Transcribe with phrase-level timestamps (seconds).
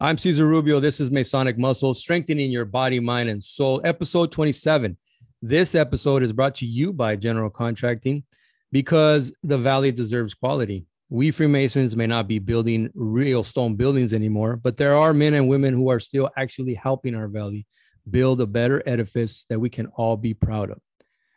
[0.00, 0.78] I'm Cesar Rubio.
[0.78, 4.96] This is Masonic Muscle, strengthening your body, mind, and soul, episode 27.
[5.42, 8.22] This episode is brought to you by General Contracting
[8.70, 10.86] because the Valley deserves quality.
[11.10, 15.48] We Freemasons may not be building real stone buildings anymore, but there are men and
[15.48, 17.66] women who are still actually helping our Valley
[18.08, 20.78] build a better edifice that we can all be proud of.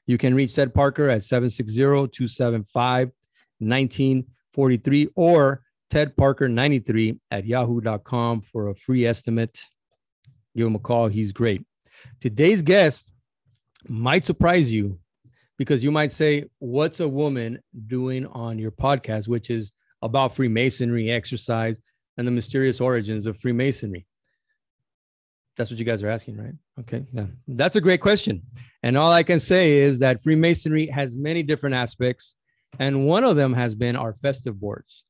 [0.06, 3.10] You can reach Ted Parker at 760 275
[3.58, 9.60] 1943 or Ted Parker 93 at yahoo.com for a free estimate.
[10.56, 11.08] Give him a call.
[11.08, 11.66] He's great.
[12.22, 13.14] Today's guest
[13.90, 15.00] might surprise you
[15.58, 21.12] because you might say, What's a woman doing on your podcast, which is about Freemasonry,
[21.12, 21.78] exercise,
[22.18, 24.08] and the mysterious origins of Freemasonry?
[25.58, 26.54] That's what you guys are asking, right?
[26.80, 27.06] Okay.
[27.12, 27.26] Yeah.
[27.50, 28.44] That's a great question.
[28.82, 32.36] And all I can say is that Freemasonry has many different aspects.
[32.80, 35.04] And one of them has been our festive boards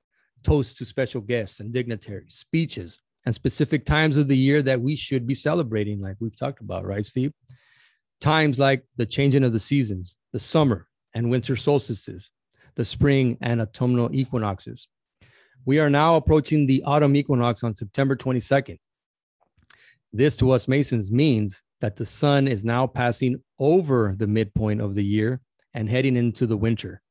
[0.43, 4.95] toasts to special guests and dignitaries, speeches, and specific times of the year that we
[4.95, 7.33] should be celebrating, like we've talked about, right, Steve?
[8.19, 12.31] Times like the changing of the seasons, the summer and winter solstices,
[12.75, 14.87] the spring and autumnal equinoxes.
[15.65, 18.79] We are now approaching the autumn equinox on September 22nd.
[20.13, 24.95] This to us Masons means that the sun is now passing over the midpoint of
[24.95, 25.39] the year
[25.73, 27.01] and heading into the winter.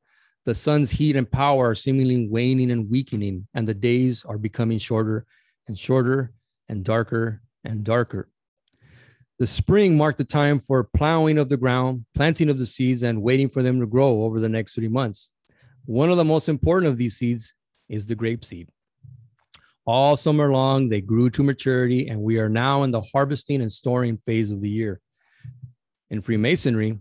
[0.46, 4.78] The sun's heat and power are seemingly waning and weakening, and the days are becoming
[4.78, 5.26] shorter
[5.68, 6.32] and shorter
[6.68, 8.30] and darker and darker.
[9.38, 13.22] The spring marked the time for plowing of the ground, planting of the seeds, and
[13.22, 15.30] waiting for them to grow over the next three months.
[15.84, 17.54] One of the most important of these seeds
[17.88, 18.70] is the grape seed.
[19.86, 23.72] All summer long, they grew to maturity, and we are now in the harvesting and
[23.72, 25.00] storing phase of the year.
[26.10, 26.98] In Freemasonry,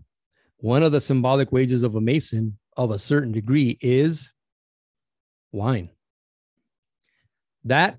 [0.58, 4.32] one of the symbolic wages of a Mason of a certain degree is
[5.52, 5.90] wine.
[7.64, 7.98] That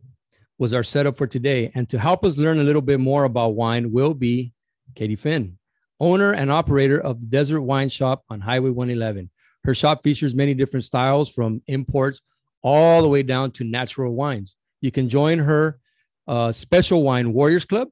[0.57, 1.71] was our setup for today.
[1.75, 4.53] And to help us learn a little bit more about wine will be
[4.95, 5.59] Katie Finn,
[5.99, 9.29] owner and operator of the Desert Wine Shop on Highway 111.
[9.65, 12.19] Her shop features many different styles from imports
[12.63, 14.55] all the way down to natural wines.
[14.81, 15.79] You can join her
[16.27, 17.89] uh, Special Wine Warriors Club.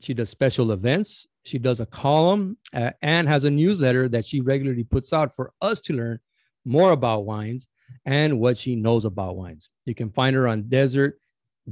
[0.00, 1.28] She does special events.
[1.44, 5.52] She does a column uh, and has a newsletter that she regularly puts out for
[5.60, 6.18] us to learn
[6.64, 7.68] more about wines
[8.04, 9.70] and what she knows about wines.
[9.84, 11.18] You can find her on desert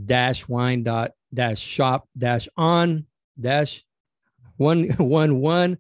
[0.07, 3.07] dash wine dot dash shop dash on
[3.41, 3.85] dash
[4.57, 5.79] one one one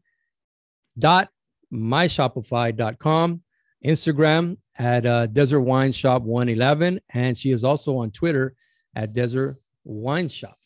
[0.98, 1.30] dot
[1.72, 3.40] myshopify.com
[3.82, 8.54] instagram at uh, desert wine shop 111 and she is also on twitter
[8.94, 10.56] at desert wine shop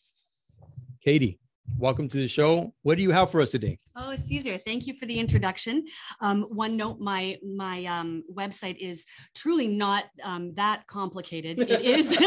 [1.01, 1.39] katie
[1.77, 2.73] welcome to the show.
[2.83, 3.77] What do you have for us today?
[3.99, 5.85] Oh, Caesar, thank you for the introduction.
[6.21, 11.59] Um, one note, my my um, website is truly not um, that complicated.
[11.59, 12.11] It is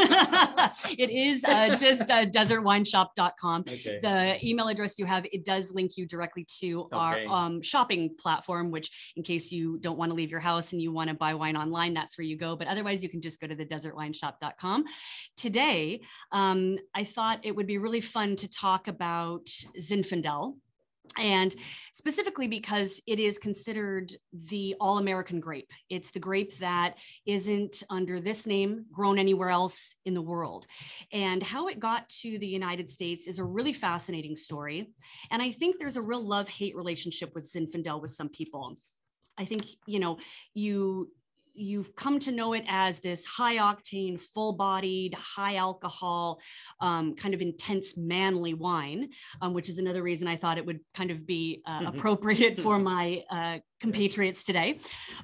[0.98, 3.64] it is uh, just uh, desertwineshop.com.
[3.69, 3.98] Okay.
[4.03, 6.97] The email address you have, it does link you directly to okay.
[6.97, 10.82] our um, shopping platform, which in case you don't want to leave your house and
[10.82, 12.56] you want to buy wine online, that's where you go.
[12.56, 14.84] But otherwise, you can just go to the desertwineshop.com.
[15.37, 16.00] Today,
[16.32, 19.47] um, I thought it would be really fun to talk about about
[19.81, 20.56] Zinfandel
[21.19, 21.54] and
[21.93, 25.72] specifically because it is considered the all American grape.
[25.88, 26.94] It's the grape that
[27.26, 30.66] isn't under this name grown anywhere else in the world.
[31.12, 34.93] And how it got to the United States is a really fascinating story.
[35.31, 38.76] And I think there's a real love hate relationship with Zinfandel with some people.
[39.38, 40.19] I think, you know,
[40.54, 41.10] you
[41.60, 46.41] you've come to know it as this high octane, full bodied, high alcohol,
[46.81, 49.10] um, kind of intense, manly wine,
[49.43, 51.87] um, which is another reason I thought it would kind of be uh, mm-hmm.
[51.87, 54.78] appropriate for my uh, compatriots today.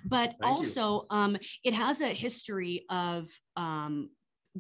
[0.04, 3.26] But Thank also, um, it has a history of
[3.56, 4.10] um,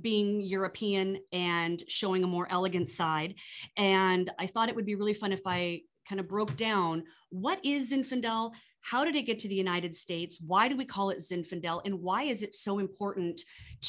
[0.00, 3.34] being European and showing a more elegant side.
[3.76, 7.64] And I thought it would be really fun if I kind of broke down what
[7.64, 8.52] is Zinfandel,
[8.88, 10.38] how did it get to the United States?
[10.40, 11.82] Why do we call it Zinfandel?
[11.84, 13.40] And why is it so important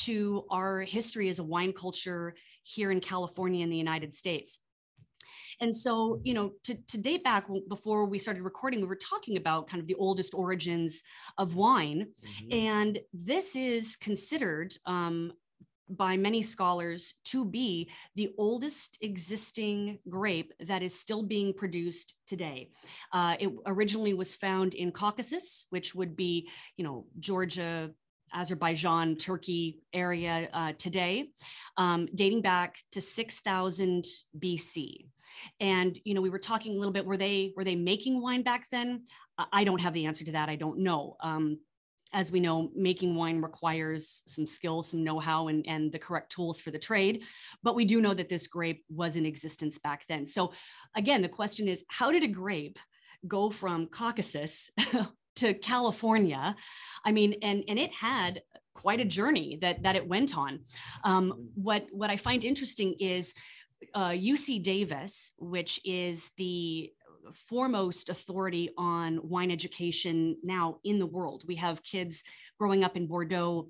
[0.06, 4.58] to our history as a wine culture here in California in the United States?
[5.62, 9.38] And so, you know, to, to date back before we started recording, we were talking
[9.38, 11.04] about kind of the oldest origins
[11.38, 12.08] of wine.
[12.26, 12.58] Mm-hmm.
[12.58, 15.32] And this is considered um,
[15.90, 22.70] by many scholars to be the oldest existing grape that is still being produced today.
[23.14, 27.92] Uh, it originally was found in Caucasus, which would be, you know, Georgia,
[28.34, 31.30] Azerbaijan, Turkey area uh, today,
[31.78, 34.06] um, dating back to 6000
[34.38, 35.06] BC.
[35.60, 37.06] And you know, we were talking a little bit.
[37.06, 39.04] Were they were they making wine back then?
[39.52, 40.50] I don't have the answer to that.
[40.50, 41.16] I don't know.
[41.22, 41.60] Um,
[42.14, 46.62] as we know, making wine requires some skill, some know-how, and, and the correct tools
[46.62, 47.24] for the trade.
[47.64, 50.26] But we do know that this grape was in existence back then.
[50.26, 50.54] So
[50.96, 52.80] again, the question is, how did a grape
[53.28, 54.70] go from Caucasus
[55.36, 56.56] to California?
[57.04, 58.42] I mean, and, and it had
[58.74, 60.60] quite a journey that, that it went on.
[61.04, 63.34] Um, what, what I find interesting is
[63.94, 66.92] uh, UC Davis, which is the
[67.34, 71.44] foremost authority on wine education now in the world.
[71.48, 72.24] We have kids
[72.60, 73.70] growing up in Bordeaux,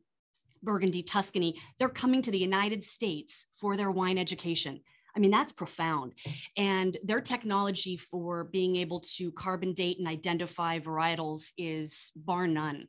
[0.64, 1.60] Burgundy, Tuscany.
[1.80, 4.82] They're coming to the United States for their wine education.
[5.16, 6.14] I mean, that's profound.
[6.58, 12.88] And their technology for being able to carbon date and identify varietals is bar none.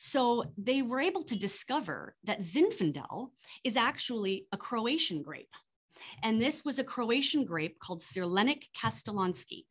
[0.00, 3.30] So they were able to discover that Zinfandel
[3.62, 5.54] is actually a Croatian grape.
[6.24, 9.66] And this was a Croatian grape called Crljenak Kastelanski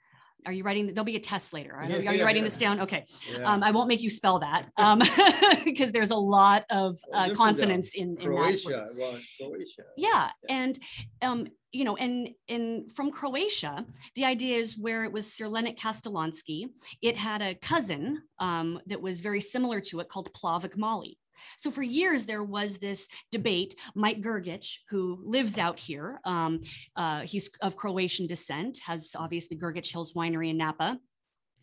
[0.45, 0.87] are you writing?
[0.87, 1.73] There'll be a test later.
[1.73, 2.49] Are, yeah, are you yeah, writing yeah.
[2.49, 2.81] this down?
[2.81, 3.05] Okay.
[3.43, 5.01] Um, I won't make you spell that um,
[5.65, 8.69] because there's a lot of uh, consonants in, in Croatia.
[8.69, 9.83] That well, Croatia.
[9.97, 10.29] Yeah.
[10.47, 10.79] And,
[11.21, 13.85] um, you know, and, and from Croatia,
[14.15, 16.69] the idea is where it was Sir Crljenak Kastelanski,
[17.01, 21.17] it had a cousin um, that was very similar to it called Plavac Mali.
[21.57, 23.75] So for years, there was this debate.
[23.95, 26.61] Mike Grgich, who lives out here, um,
[26.95, 30.99] uh, he's of Croatian descent, has obviously Grgich Hills Winery in Napa.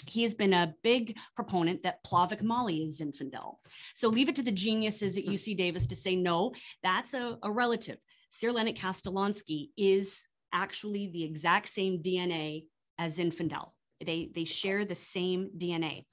[0.07, 3.55] He has been a big proponent that Plavac Mali is Zinfandel.
[3.95, 7.51] So leave it to the geniuses at UC Davis to say, no, that's a, a
[7.51, 7.99] relative.
[8.31, 12.65] Crljenak Kastelanski is actually the exact same DNA
[12.99, 13.71] as Zinfandel.
[14.05, 16.05] They, they share the same DNA.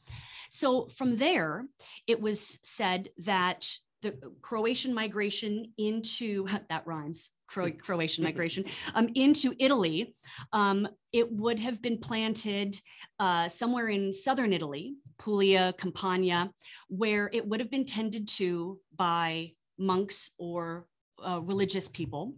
[0.49, 1.65] So from there,
[2.07, 3.67] it was said that
[4.01, 8.63] the Croatian migration into that rhymes Cro- Croatian migration
[8.95, 10.13] um, into Italy,
[10.53, 12.79] um, it would have been planted
[13.19, 16.51] uh, somewhere in southern Italy, Puglia, Campania,
[16.87, 20.85] where it would have been tended to by monks or
[21.25, 22.35] uh, religious people.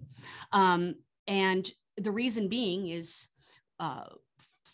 [0.52, 0.96] Um,
[1.28, 3.28] and the reason being is
[3.80, 4.06] uh,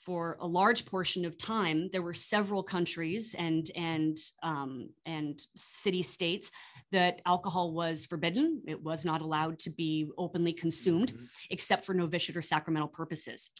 [0.09, 6.01] for a large portion of time, there were several countries and and um, and city
[6.01, 6.51] states
[6.91, 8.63] that alcohol was forbidden.
[8.65, 11.25] It was not allowed to be openly consumed, mm-hmm.
[11.51, 13.51] except for novitiate or sacramental purposes.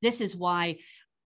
[0.00, 0.78] This is why,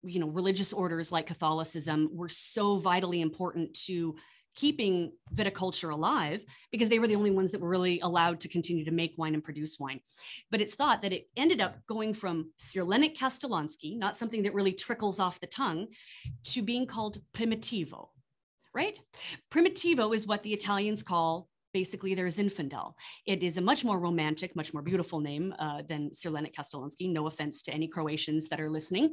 [0.03, 4.15] you know, religious orders like Catholicism were so vitally important to
[4.55, 8.85] keeping viticulture alive because they were the only ones that were really allowed to continue
[8.85, 9.99] to make wine and produce wine.
[10.49, 14.73] But it's thought that it ended up going from Crljenak Kastelanski, not something that really
[14.73, 15.87] trickles off the tongue,
[16.45, 18.09] to being called Primitivo,
[18.73, 18.99] right?
[19.51, 22.93] Primitivo is what the Italians call basically there's Zinfandel.
[23.25, 27.11] It is a much more romantic, much more beautiful name uh, than Crljenak Kastelanski.
[27.11, 29.05] No offense to any Croatians that are listening,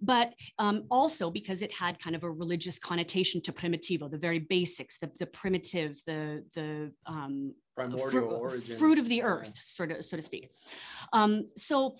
[0.00, 0.28] but
[0.60, 4.94] um, also because it had kind of a religious connotation to primitivo, the very basics,
[5.02, 9.76] the, the primitive, the the um, primordial fr- origin, fruit of the earth, yeah.
[9.78, 10.44] sort of so to speak.
[11.12, 11.96] Um, so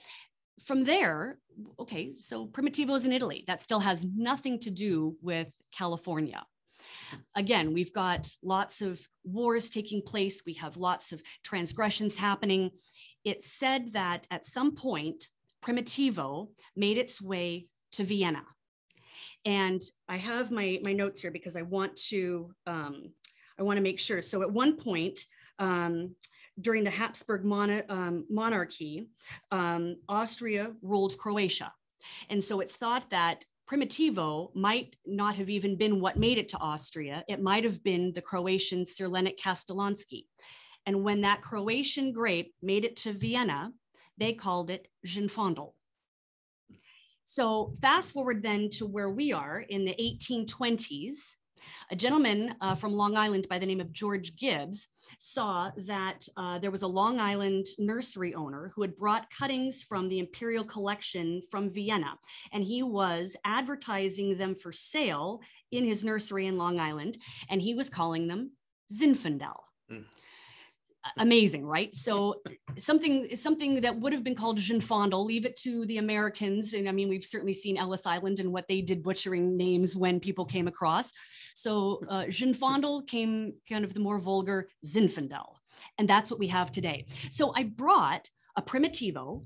[0.65, 1.39] from there,
[1.85, 3.43] okay, so Primitivo is in Italy.
[3.49, 3.99] That still has
[4.31, 5.49] nothing to do with
[5.81, 6.41] California.
[7.35, 12.71] Again, we've got lots of wars taking place, we have lots of transgressions happening.
[13.25, 15.29] It's said that at some point,
[15.63, 18.43] Primitivo made its way to Vienna.
[19.47, 23.13] And I have my, my notes here because I want to um,
[23.59, 24.21] I want to make sure.
[24.23, 25.21] So at one point,
[25.59, 26.15] um,
[26.61, 29.09] during the Habsburg mon- um, monarchy,
[29.51, 31.73] um, Austria ruled Croatia.
[32.31, 36.59] And so it's thought that Primitivo might not have even been what made it to
[36.59, 37.25] Austria.
[37.29, 40.27] It might have been the Croatian Crljenak Kastelanski.
[40.87, 43.73] And when that Croatian grape made it to Vienna,
[44.19, 45.73] they called it Zinfandel.
[47.25, 51.37] So fast forward then to where we are in the 1820s,
[51.91, 56.59] a gentleman uh, from Long Island by the name of George Gibbs saw that uh,
[56.59, 61.41] there was a Long Island nursery owner who had brought cuttings from the Imperial Collection
[61.51, 62.15] from Vienna,
[62.53, 65.41] and he was advertising them for sale
[65.73, 67.19] in his nursery in Long Island,
[67.49, 68.53] and he was calling them
[68.93, 69.61] Zinfandel.
[69.91, 70.05] Mm
[71.19, 71.95] amazing, right?
[71.95, 72.43] So
[72.79, 76.75] something something that would have been called Zinfandel, leave it to the Americans.
[76.75, 80.21] And I mean, we've certainly seen Ellis Island and what they did butchering names when
[80.21, 81.13] people came across.
[81.55, 85.57] So uh, Zinfandel came kind of the more vulgar Zinfandel.
[85.99, 87.07] And that's what we have today.
[87.31, 89.45] So I brought a Primitivo,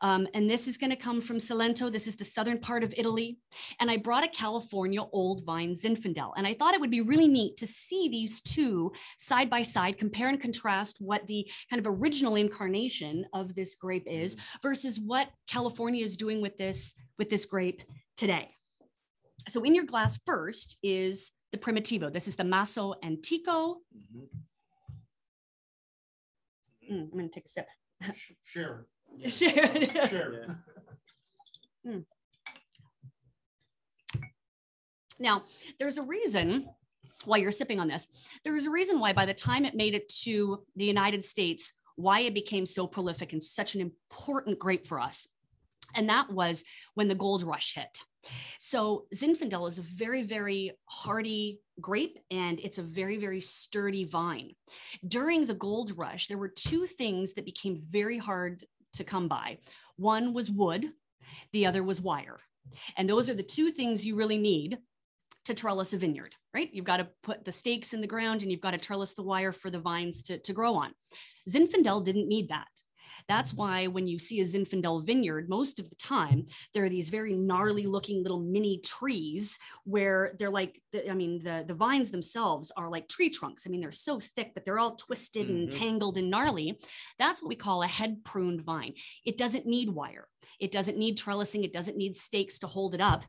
[0.00, 1.90] um, and this is going to come from Salento.
[1.90, 3.38] This is the southern part of Italy.
[3.80, 6.32] And I brought a California old vine Zinfandel.
[6.36, 9.98] And I thought it would be really neat to see these two side by side,
[9.98, 15.30] compare and contrast what the kind of original incarnation of this grape is versus what
[15.48, 17.82] California is doing with this, with this grape
[18.16, 18.48] today.
[19.48, 22.12] So in your glass first is the Primitivo.
[22.12, 23.78] This is the Masso Antico.
[23.96, 24.24] Mm-hmm.
[26.92, 27.66] Mm, I'm going to take a sip.
[28.44, 28.86] Sure.
[29.28, 30.06] Share.
[30.08, 30.58] Sure.
[31.84, 31.98] Hmm.
[35.18, 35.42] Now,
[35.78, 36.68] there's a reason
[37.24, 38.06] why you're sipping on this.
[38.44, 42.20] There's a reason why by the time it made it to the United States, why
[42.20, 45.26] it became so prolific and such an important grape for us.
[45.94, 47.98] And that was when the gold rush hit.
[48.60, 54.52] So Zinfandel is a very, very hardy grape and it's a very, very sturdy vine.
[55.06, 59.58] During the gold rush, there were two things that became very hard to come by.
[59.96, 60.86] One was wood,
[61.52, 62.40] the other was wire.
[62.96, 64.78] And those are the two things you really need
[65.46, 66.68] to trellis a vineyard, right?
[66.72, 69.22] You've got to put the stakes in the ground and you've got to trellis the
[69.22, 70.92] wire for the vines to, to grow on.
[71.48, 72.68] Zinfandel didn't need that.
[73.28, 77.10] That's why when you see a Zinfandel vineyard, most of the time, there are these
[77.10, 82.72] very gnarly looking little mini trees where they're like, I mean, the, the vines themselves
[82.76, 83.64] are like tree trunks.
[83.66, 85.56] I mean, they're so thick that they're all twisted mm-hmm.
[85.56, 86.78] and tangled and gnarly.
[87.18, 88.94] That's what we call a head pruned vine.
[89.26, 90.26] It doesn't need wire.
[90.58, 91.64] It doesn't need trellising.
[91.64, 93.24] It doesn't need stakes to hold it up.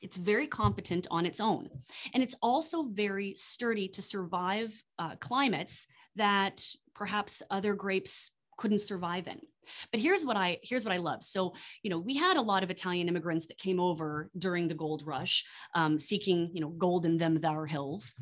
[0.00, 1.68] It's very competent on its own.
[2.12, 5.86] And it's also very sturdy to survive uh, climates
[6.16, 6.62] that
[6.94, 9.40] perhaps other grapes couldn't survive in.
[9.90, 11.22] But here's what I here's what I love.
[11.22, 14.74] So you know we had a lot of Italian immigrants that came over during the
[14.74, 15.44] gold rush,
[15.74, 18.14] um, seeking you know gold in them thar hills,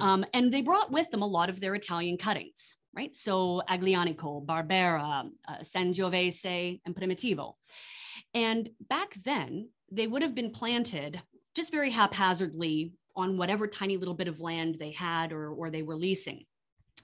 [0.00, 2.76] um, and they brought with them a lot of their Italian cuttings.
[2.96, 7.52] Right, so Aglianico, Barbera, uh, Sangiovese, and Primitivo.
[8.34, 11.20] And back then, they would have been planted
[11.54, 15.82] just very haphazardly on whatever tiny little bit of land they had or, or they
[15.82, 16.44] were leasing.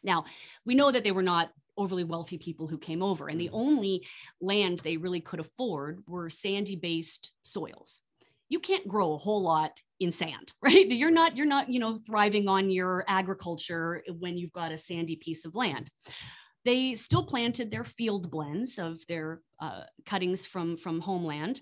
[0.02, 0.26] Now,
[0.64, 3.28] we know that they were not overly wealthy people who came over.
[3.28, 3.56] And the mm-hmm.
[3.56, 4.06] only
[4.40, 8.00] land they really could afford were sandy based soils.
[8.48, 10.88] You can't grow a whole lot in sand, right?
[10.90, 15.16] You're not, you're not, you know, thriving on your agriculture when you've got a sandy
[15.16, 15.90] piece of land.
[16.64, 21.60] They still planted their field blends of their uh, cuttings from, from homeland,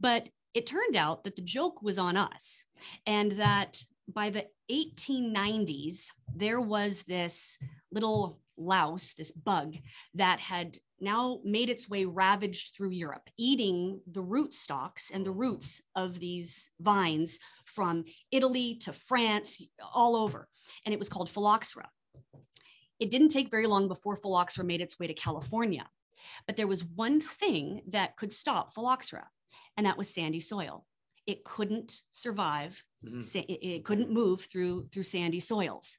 [0.00, 2.62] but it turned out that the joke was on us
[3.06, 7.58] and that by the 1890s, there was this
[7.90, 9.76] little louse, this bug
[10.14, 15.32] that had now made its way ravaged through Europe, eating the root stalks and the
[15.32, 19.60] roots of these vines from Italy to France,
[19.94, 20.48] all over.
[20.86, 21.88] And it was called phylloxera.
[23.00, 25.88] It didn't take very long before phylloxera made its way to California.
[26.46, 29.26] But there was one thing that could stop phylloxera,
[29.76, 30.86] and that was sandy soil.
[31.26, 33.40] It couldn't survive, mm-hmm.
[33.48, 35.98] it couldn't move through, through sandy soils.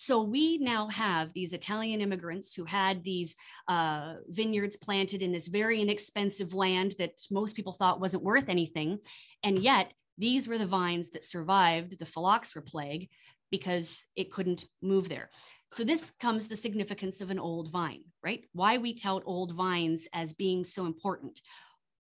[0.00, 3.34] So we now have these Italian immigrants who had these
[3.66, 9.00] uh, vineyards planted in this very inexpensive land that most people thought wasn't worth anything.
[9.42, 13.08] And yet, these were the vines that survived the phylloxera plague
[13.50, 15.30] because it couldn't move there.
[15.72, 18.44] So this comes the significance of an old vine, right?
[18.52, 21.40] Why we tout old vines as being so important.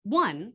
[0.03, 0.53] One,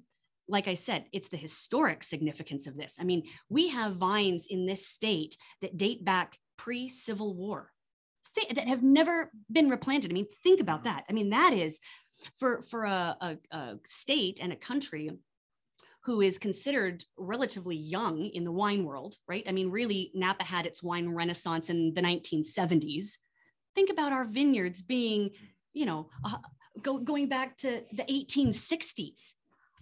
[0.47, 2.97] like I said, it's the historic significance of this.
[2.99, 7.69] I mean, we have vines in this state that date back pre Civil War
[8.35, 10.11] th- that have never been replanted.
[10.11, 10.85] I mean, think about mm.
[10.85, 11.03] that.
[11.09, 11.79] I mean, that is
[12.37, 15.11] for, for a, a, a state and a country
[16.05, 19.43] who is considered relatively young in the wine world, right?
[19.47, 23.17] I mean, really, Napa had its wine renaissance in the 1970s.
[23.75, 25.31] Think about our vineyards being,
[25.73, 26.37] you know, uh,
[26.81, 29.33] go, going back to the 1860s.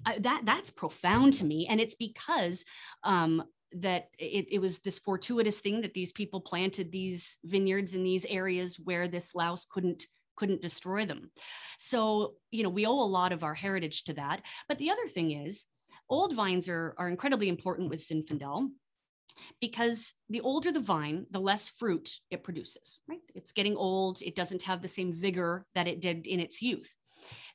[0.04, 2.66] Uh, that that's profound to me, and it's because
[3.04, 8.04] um, that it, it, was this fortuitous thing that these people planted these vineyards in
[8.04, 11.32] these areas where this louse couldn't couldn't destroy them.
[11.78, 14.42] So you know we owe a lot of our heritage to that.
[14.68, 15.66] But the other thing is
[16.10, 18.70] old vines are, are incredibly important with zinfandel
[19.60, 23.20] because the older the vine the less fruit it produces right?
[23.36, 24.22] It's getting old.
[24.22, 26.94] It doesn't have the same vigor that it did in its youth.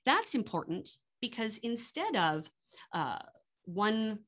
[0.04, 0.88] That's important
[1.20, 2.48] because instead of
[2.92, 3.18] uh,
[3.64, 4.20] one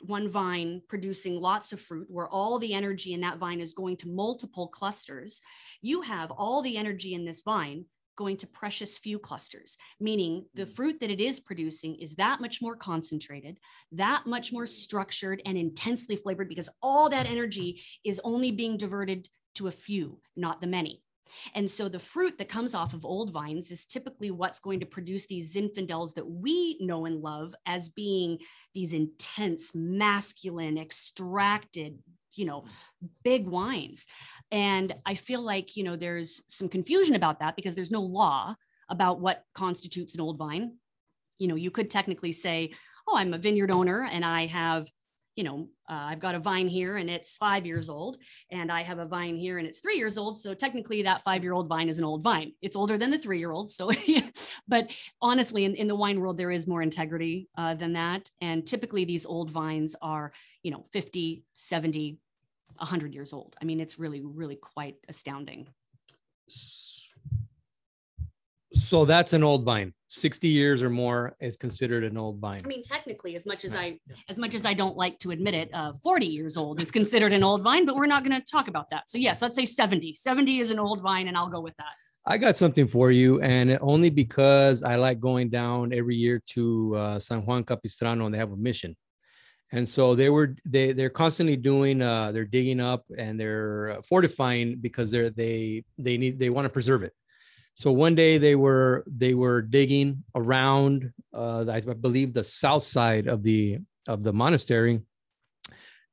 [0.00, 3.96] one vine producing lots of fruit where all the energy in that vine is going
[3.96, 5.40] to multiple clusters
[5.80, 7.84] you have all the energy in this vine
[8.16, 10.70] going to precious few clusters meaning the mm.
[10.70, 13.58] fruit that it is producing is that much more concentrated
[13.92, 19.28] that much more structured and intensely flavored because all that energy is only being diverted
[19.54, 21.02] to a few not the many
[21.54, 24.86] and so the fruit that comes off of old vines is typically what's going to
[24.86, 28.38] produce these Zinfandels that we know and love as being
[28.74, 31.98] these intense, masculine, extracted,
[32.34, 32.64] you know,
[33.24, 34.06] big wines.
[34.50, 38.54] And I feel like, you know, there's some confusion about that because there's no law
[38.88, 40.76] about what constitutes an old vine.
[41.38, 42.72] You know, you could technically say,
[43.08, 44.88] oh, I'm a vineyard owner and I have
[45.36, 48.16] you know, uh, I've got a vine here and it's five years old,
[48.50, 50.40] and I have a vine here and it's three years old.
[50.40, 52.52] So technically, that five year old vine is an old vine.
[52.62, 53.70] It's older than the three year old.
[53.70, 53.90] So,
[54.68, 54.90] but
[55.20, 58.30] honestly, in, in the wine world, there is more integrity uh, than that.
[58.40, 62.18] And typically, these old vines are, you know, 50, 70,
[62.78, 63.56] 100 years old.
[63.60, 65.68] I mean, it's really, really quite astounding.
[68.72, 69.92] So that's an old vine.
[70.08, 72.60] 60 years or more is considered an old vine.
[72.64, 73.98] I mean, technically, as much as I,
[74.28, 77.32] as much as I don't like to admit it, uh, 40 years old is considered
[77.32, 79.10] an old vine, but we're not going to talk about that.
[79.10, 80.14] So yes, let's say 70.
[80.14, 81.92] 70 is an old vine, and I'll go with that.
[82.28, 86.96] I got something for you, and only because I like going down every year to
[86.96, 88.96] uh, San Juan Capistrano, and they have a mission.
[89.72, 94.76] And so they were they they're constantly doing uh, they're digging up and they're fortifying
[94.76, 97.12] because they're they they need they want to preserve it.
[97.76, 103.26] So one day they were they were digging around uh, I believe the south side
[103.26, 103.78] of the
[104.08, 105.02] of the monastery,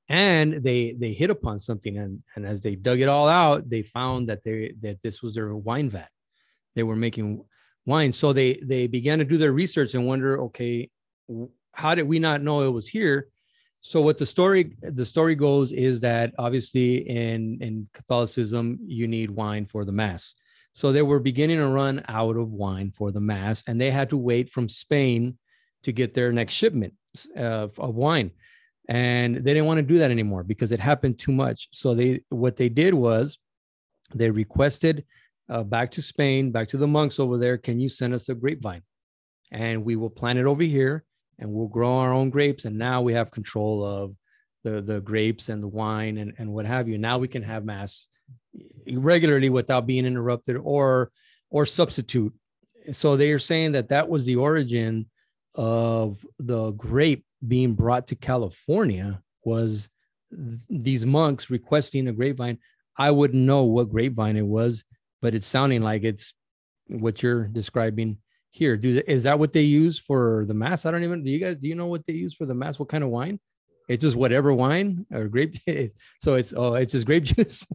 [0.10, 3.82] and they they hit upon something and and as they dug it all out, they
[3.82, 6.10] found that they that this was their wine vat.
[6.76, 7.46] They were making
[7.86, 10.90] wine, so they they began to do their research and wonder, okay,
[11.72, 13.30] how did we not know it was here?
[13.80, 19.32] So what the story the story goes is that obviously in in Catholicism you need
[19.32, 20.36] wine for the mass
[20.74, 24.10] so they were beginning to run out of wine for the mass, and they had
[24.10, 25.38] to wait from Spain
[25.84, 26.94] to get their next shipment
[27.36, 28.32] of, of wine.
[28.90, 31.70] And they didn't want to do that anymore because it happened too much.
[31.72, 33.38] So they what they did was
[34.14, 35.06] they requested
[35.50, 38.36] uh, back to Spain, back to the monks over there, can you send us a
[38.36, 38.82] grapevine?
[39.52, 41.04] And we will plant it over here
[41.40, 42.66] and we'll grow our own grapes.
[42.66, 44.16] And now we have control of
[44.64, 46.98] the, the grapes and the wine and, and what have you.
[46.98, 48.08] Now we can have mass
[48.92, 51.12] regularly without being interrupted or
[51.50, 52.34] or substitute.
[52.92, 55.10] So they are saying that that was the origin
[55.56, 59.88] of the grape being brought to california was
[60.32, 62.58] th- these monks requesting a grapevine.
[62.98, 64.84] I wouldn't know what grapevine it was
[65.24, 66.34] but it's sounding like it's
[66.88, 68.18] what you're describing
[68.52, 68.76] here.
[68.76, 70.86] Do is that what they use for the mass?
[70.86, 72.78] I don't even do you guys do you know what they use for the mass?
[72.78, 73.40] What kind of wine?
[73.88, 75.58] It's just whatever wine or grape
[76.20, 77.66] so it's oh it's just grape juice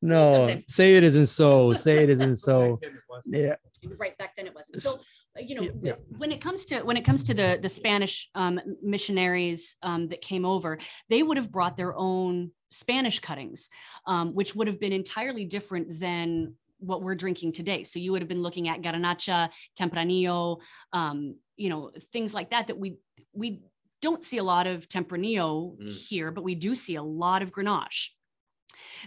[0.00, 0.74] no, Sometimes.
[0.74, 1.74] say it isn't so.
[1.74, 2.78] Say it isn't so.
[3.26, 3.56] yeah.
[3.96, 4.82] Right back then it wasn't.
[4.82, 5.00] So
[5.36, 5.94] uh, you know yeah.
[6.16, 10.20] when it comes to when it comes to the the Spanish um, missionaries um, that
[10.20, 13.70] came over, they would have brought their own Spanish cuttings,
[14.06, 17.84] um, which would have been entirely different than what we're drinking today.
[17.84, 20.60] So you would have been looking at Garnacha, Tempranillo,
[20.92, 22.98] um, you know, things like that that we
[23.32, 23.62] we
[24.00, 26.08] don't see a lot of Tempranillo mm.
[26.08, 28.10] here, but we do see a lot of Grenache.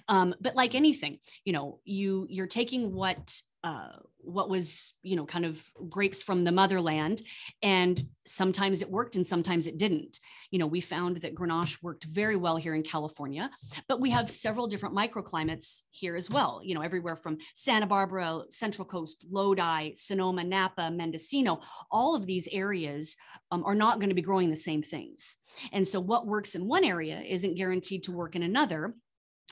[0.08, 5.26] Um, but like anything, you know, you you're taking what uh, what was you know
[5.26, 7.22] kind of grapes from the motherland
[7.62, 10.20] and sometimes it worked and sometimes it didn't.
[10.50, 13.50] You know we found that grenache worked very well here in california
[13.88, 16.62] but we have several different microclimates here as well.
[16.64, 22.48] You know everywhere from santa barbara central coast lodi sonoma napa mendocino all of these
[22.52, 23.16] areas
[23.52, 25.36] um, are not going to be growing the same things.
[25.72, 28.96] And so what works in one area isn't guaranteed to work in another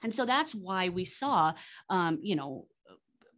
[0.03, 1.53] and so that's why we saw
[1.89, 2.65] um, you know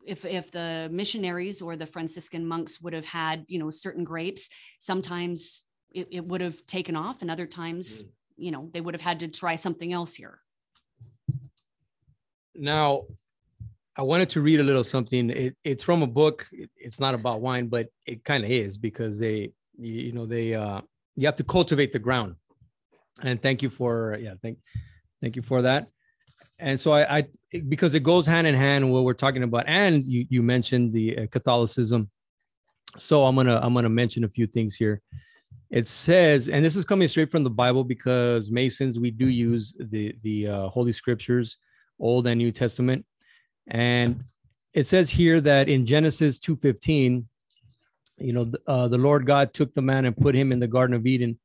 [0.06, 4.50] if if the missionaries or the franciscan monks would have had you know certain grapes
[4.80, 8.08] sometimes it, it would have taken off and other times mm.
[8.38, 10.40] you know they would have had to try something else here.
[12.56, 13.04] Now
[13.98, 15.30] i wanted to read a little something.
[15.30, 16.48] It, it's from a book.
[16.78, 20.82] It's not about wine but it kind of is because they you know they uh
[21.16, 22.36] you have to cultivate the ground.
[23.22, 24.58] And thank you for yeah thank
[25.22, 25.88] thank you for that
[26.62, 27.28] and so I, I,
[27.68, 29.66] because it goes hand in hand what we're talking about.
[29.68, 32.10] And you you mentioned the uh, catholicism.
[32.98, 35.02] So i'm gonna i'm gonna mention a few things here.
[35.70, 39.76] It says and this is coming straight from the bible because masons we do use
[39.80, 41.58] the the uh, holy scriptures
[42.00, 43.06] old and new testament.
[43.68, 44.24] And
[44.74, 47.26] it says here that in genesis 2.15
[48.18, 50.96] you know uh, the lord god took the man and put him in the garden
[50.96, 51.38] of eden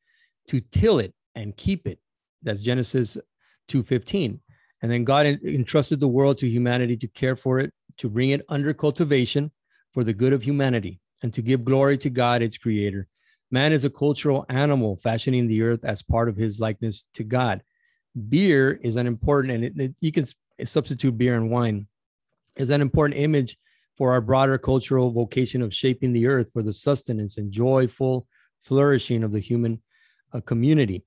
[0.49, 1.99] to till it and keep it.
[2.43, 3.17] That's genesis
[3.69, 4.41] 2.15
[4.83, 8.45] and then God entrusted the world to humanity to care for it, to bring it
[8.49, 9.51] under cultivation
[9.93, 13.09] for the good of humanity, and to give glory to God, its creator.
[13.51, 17.63] Man is a cultural animal, fashioning the earth as part of his likeness to God.
[18.29, 20.27] Beer is an important, and it, it, you can
[20.65, 21.87] substitute beer and wine,
[22.57, 23.57] is an important image
[23.97, 28.27] for our broader cultural vocation of shaping the earth for the sustenance and joyful
[28.63, 29.81] flourishing of the human
[30.33, 31.05] uh, community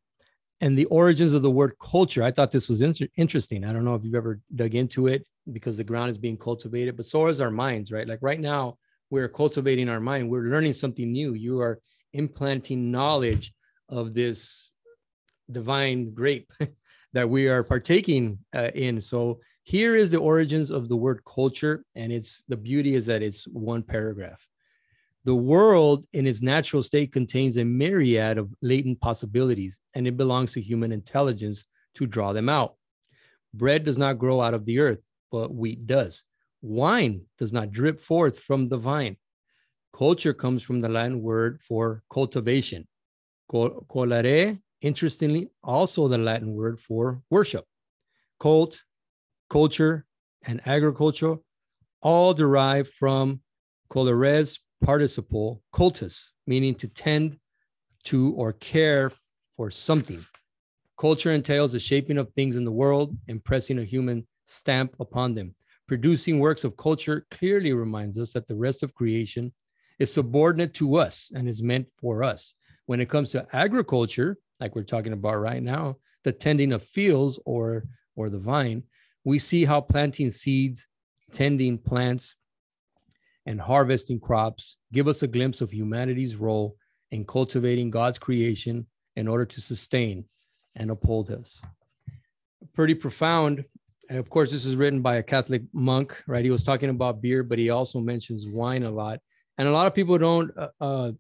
[0.61, 2.23] and the origins of the word culture.
[2.23, 3.63] I thought this was inter- interesting.
[3.63, 6.97] I don't know if you've ever dug into it because the ground is being cultivated,
[6.97, 8.07] but so is our minds, right?
[8.07, 8.77] Like right now,
[9.09, 10.29] we're cultivating our mind.
[10.29, 11.33] We're learning something new.
[11.33, 11.79] You are
[12.13, 13.53] implanting knowledge
[13.87, 14.69] of this
[15.51, 16.51] divine grape
[17.13, 19.01] that we are partaking uh, in.
[19.01, 23.21] So here is the origins of the word culture, and it's the beauty is that
[23.21, 24.45] it's one paragraph.
[25.29, 30.53] The world in its natural state contains a myriad of latent possibilities, and it belongs
[30.53, 31.65] to human intelligence
[31.97, 32.77] to draw them out.
[33.53, 36.23] Bread does not grow out of the earth, but wheat does.
[36.63, 39.17] Wine does not drip forth from the vine.
[39.93, 42.87] Culture comes from the Latin word for cultivation.
[43.51, 47.65] Colere, interestingly, also the Latin word for worship.
[48.39, 48.81] Cult,
[49.47, 50.07] culture,
[50.41, 51.35] and agriculture
[52.01, 53.41] all derive from
[53.91, 57.37] colares participle cultus, meaning to tend
[58.05, 59.11] to or care
[59.55, 60.25] for something.
[60.97, 65.55] Culture entails the shaping of things in the world, impressing a human stamp upon them.
[65.87, 69.51] Producing works of culture clearly reminds us that the rest of creation
[69.97, 72.53] is subordinate to us and is meant for us.
[72.85, 77.39] When it comes to agriculture, like we're talking about right now, the tending of fields
[77.45, 78.83] or or the vine,
[79.23, 80.87] we see how planting seeds,
[81.31, 82.35] tending plants,
[83.49, 86.75] and harvesting crops give us a glimpse of humanity's role
[87.09, 88.85] in cultivating God's creation
[89.15, 90.23] in order to sustain
[90.75, 91.63] and uphold us.
[92.75, 93.65] Pretty profound.
[94.11, 96.45] of course, this is written by a Catholic monk, right?
[96.45, 99.19] He was talking about beer, but he also mentions wine a lot.
[99.57, 101.11] And a lot of people don't uh, uh,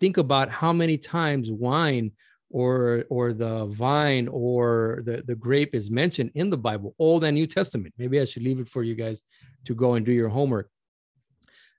[0.00, 2.12] think about how many times wine
[2.48, 7.34] or or the vine or the, the grape is mentioned in the Bible, Old and
[7.34, 7.92] New Testament.
[7.98, 9.22] Maybe I should leave it for you guys
[9.66, 10.70] to go and do your homework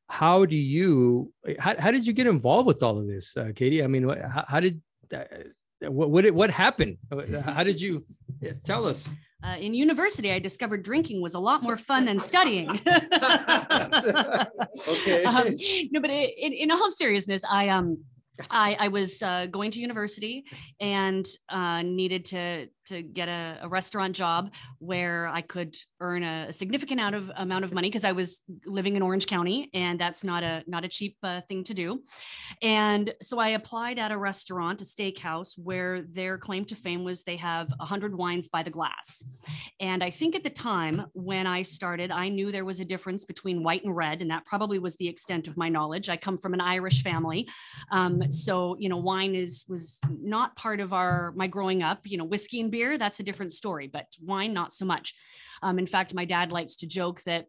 [0.10, 3.84] how do you how, how did you get involved with all of this uh, katie
[3.84, 4.82] i mean how, how did
[5.14, 5.24] uh,
[5.90, 6.98] what what, what happened
[7.44, 8.06] how did you
[8.42, 9.10] yeah, tell us
[9.44, 12.70] uh, in university, I discovered drinking was a lot more fun than studying.
[12.72, 12.82] okay.
[15.24, 15.56] Um,
[15.92, 18.00] no, but in, in all seriousness, I um
[18.50, 20.46] I, I was uh, going to university
[20.80, 26.48] and uh, needed to to get a, a, restaurant job where I could earn a,
[26.50, 30.00] a significant amount of amount of money because I was living in Orange County and
[30.00, 32.02] that's not a not a cheap uh, thing to do.
[32.62, 37.24] And so I applied at a restaurant, a steakhouse, where their claim to fame was
[37.24, 39.24] they have hundred wines by the glass.
[39.80, 43.26] And I think at the time when I started, I knew there was a difference
[43.26, 46.10] between white and red, and that probably was the extent of my knowledge.
[46.10, 47.48] I come from an Irish family,
[47.92, 52.02] um, so you know wine is was not part of our my growing up.
[52.06, 55.14] You know whiskey and beer beer, that's a different story, but wine, not so much.
[55.64, 57.46] Um, in fact, my dad likes to joke that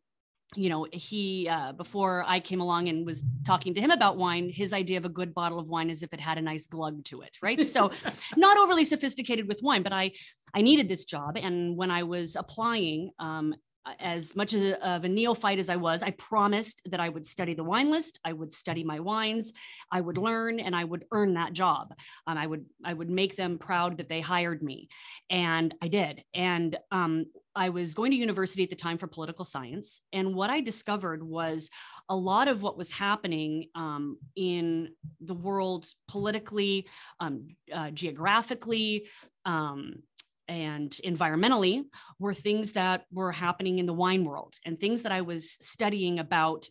[0.56, 4.48] you know he uh, before i came along and was talking to him about wine
[4.48, 7.04] his idea of a good bottle of wine is if it had a nice glug
[7.04, 7.90] to it right so
[8.36, 10.10] not overly sophisticated with wine but i
[10.54, 13.54] i needed this job and when i was applying um,
[13.98, 17.64] as much of a neophyte as I was, I promised that I would study the
[17.64, 19.52] wine list, I would study my wines,
[19.90, 21.94] I would learn, and I would earn that job.
[22.26, 24.88] Um, I would I would make them proud that they hired me,
[25.30, 26.22] and I did.
[26.34, 30.50] And um, I was going to university at the time for political science, and what
[30.50, 31.70] I discovered was
[32.08, 36.86] a lot of what was happening um, in the world politically,
[37.20, 39.08] um, uh, geographically,
[39.44, 40.02] um,
[40.48, 41.84] and environmentally
[42.18, 46.18] were things that were happening in the wine world and things that I was studying
[46.18, 46.68] about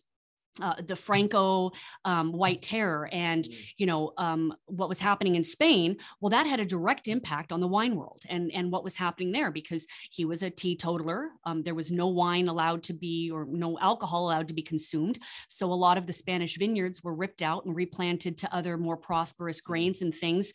[0.60, 1.72] uh, the Franco
[2.04, 3.56] um, White Terror and mm.
[3.76, 5.96] you know um, what was happening in Spain.
[6.20, 9.32] Well, that had a direct impact on the wine world and and what was happening
[9.32, 11.30] there because he was a teetotaler.
[11.44, 15.18] Um, there was no wine allowed to be or no alcohol allowed to be consumed.
[15.48, 18.96] So a lot of the Spanish vineyards were ripped out and replanted to other more
[18.96, 20.52] prosperous grains and things,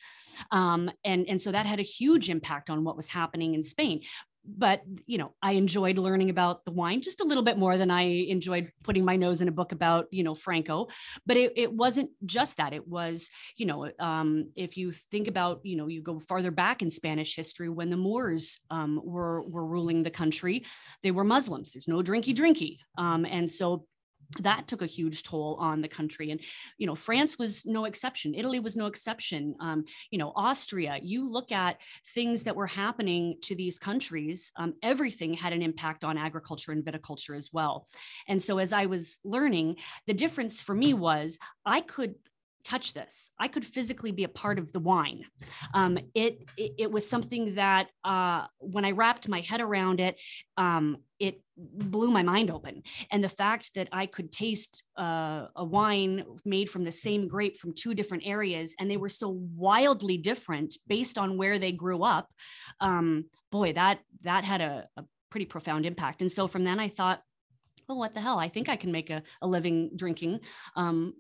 [0.52, 4.02] um, and and so that had a huge impact on what was happening in Spain
[4.46, 7.90] but you know i enjoyed learning about the wine just a little bit more than
[7.90, 10.88] i enjoyed putting my nose in a book about you know franco.
[11.26, 12.74] But it, it wasn't just that.
[12.74, 16.82] It was you know um, if you think about you know you go farther back
[16.82, 20.66] in spanish history when the moors um, were were ruling the country
[21.02, 21.72] they were muslims.
[21.72, 23.86] There's no drinky drinky um, and so
[24.40, 26.32] that took a huge toll on the country.
[26.32, 26.40] And
[26.78, 28.34] you know france was no exception.
[28.34, 29.56] Italy was no exception.
[29.60, 31.78] Um, you know austria you look at
[32.14, 36.84] things that were happening to these countries um, everything had an impact on agriculture and
[36.84, 37.88] viticulture as well.
[38.28, 42.16] And so as i was learning the difference for me was i could
[42.64, 43.32] touch this.
[43.40, 45.26] I could physically be a part of the wine.
[45.74, 50.16] Um, it, it, it was something that uh, when I wrapped my head around it,
[50.58, 52.84] um, it blew my mind open.
[53.12, 57.58] And the fact that I could taste uh, a wine made from the same grape
[57.58, 62.04] from two different areas, and they were so wildly different based on where they grew
[62.04, 62.28] up,
[62.80, 66.22] um, boy, that that had a, a pretty profound impact.
[66.22, 67.22] And so from then I thought,
[67.94, 68.40] well, what the hell?
[68.40, 70.40] I think I can make a, a living drinking.
[70.76, 71.14] Um,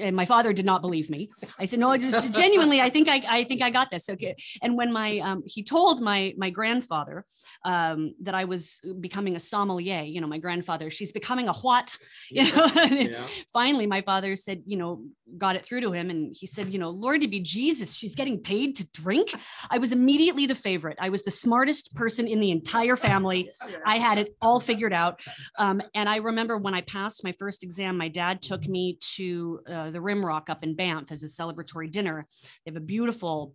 [0.00, 1.30] and my father did not believe me.
[1.58, 4.08] I said, no, I just genuinely, I think I, I think I got this.
[4.10, 4.34] Okay.
[4.62, 7.24] And when my, um, he told my, my grandfather
[7.64, 11.96] um, that I was becoming a sommelier, you know, my grandfather, she's becoming a what,
[12.30, 13.16] you know, yeah.
[13.52, 15.04] finally my father said, you know,
[15.38, 16.10] got it through to him.
[16.10, 19.34] And he said, you know, Lord to be Jesus, she's getting paid to drink.
[19.70, 20.98] I was immediately the favorite.
[21.00, 23.50] I was the smartest person in the entire family.
[23.84, 25.20] I had it all figured out.
[25.58, 29.60] Um, and I remember when I passed my first exam, my dad took me to
[29.68, 32.26] uh, the Rimrock up in Banff as a celebratory dinner.
[32.64, 33.54] They have a beautiful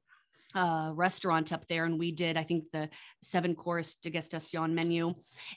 [0.53, 2.89] uh, restaurant up there, and we did, I think, the
[3.21, 5.13] seven course degustation menu.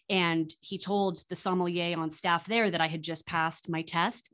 [0.09, 4.31] And he told the sommelier on staff there that I had just passed my test.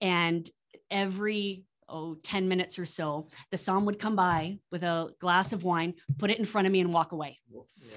[0.00, 0.48] And
[0.90, 5.64] every oh 10 minutes or so the som would come by with a glass of
[5.64, 7.38] wine put it in front of me and walk away.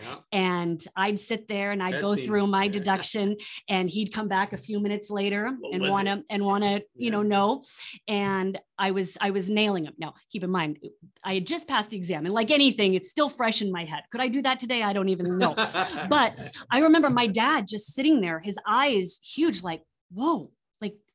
[0.04, 0.16] Yeah.
[0.32, 2.16] and i'd sit there and i'd Testing.
[2.16, 3.36] go through my deduction
[3.68, 6.82] and he'd come back a few minutes later what and want to and want to
[6.96, 7.64] you know know.
[8.08, 9.94] And i was i was nailing him.
[9.98, 10.80] Now keep in mind
[11.24, 14.04] i had just passed the exam and like anything it's still fresh in my head.
[14.12, 14.82] Could i do that today?
[14.84, 15.56] I don't even know.
[16.10, 16.38] But
[16.70, 19.82] i remember my dad just sitting there his eyes huge like
[20.14, 20.52] whoa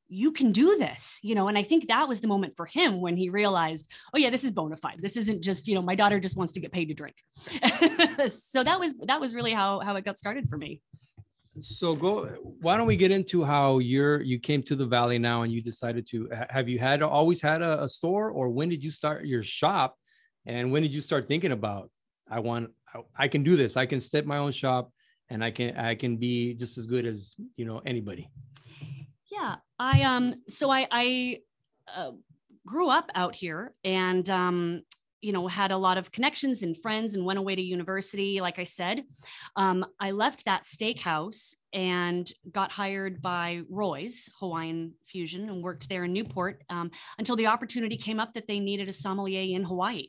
[0.08, 3.00] you can do this you know and i think that was the moment for him
[3.00, 4.98] when he realized oh yeah this is bona fide.
[5.00, 7.16] This isn't just you know my daughter just wants to get paid to drink.
[8.28, 10.80] So that was that was really how how it got started for me.
[11.60, 12.26] So go
[12.60, 15.62] why don't we get into how you're you came to the valley now and you
[15.62, 19.26] decided to have you had always had a, a store or when did you start
[19.26, 19.96] your shop?
[20.46, 21.90] And when did you start thinking about
[22.30, 22.70] i want
[23.18, 23.76] I, can do this.
[23.76, 24.90] I can step my own shop
[25.28, 28.30] and i can i can be just as good as you know anybody
[29.36, 31.38] yeah, I um so I I
[31.94, 32.12] uh,
[32.66, 34.82] grew up out here and um
[35.22, 38.58] you know had a lot of connections and friends and went away to university like
[38.58, 39.04] i said.
[39.56, 46.04] Um, i left that steakhouse and got hired by roy's hawaiian fusion and worked there
[46.04, 50.08] in newport um, until the opportunity came up that they needed a sommelier in hawaii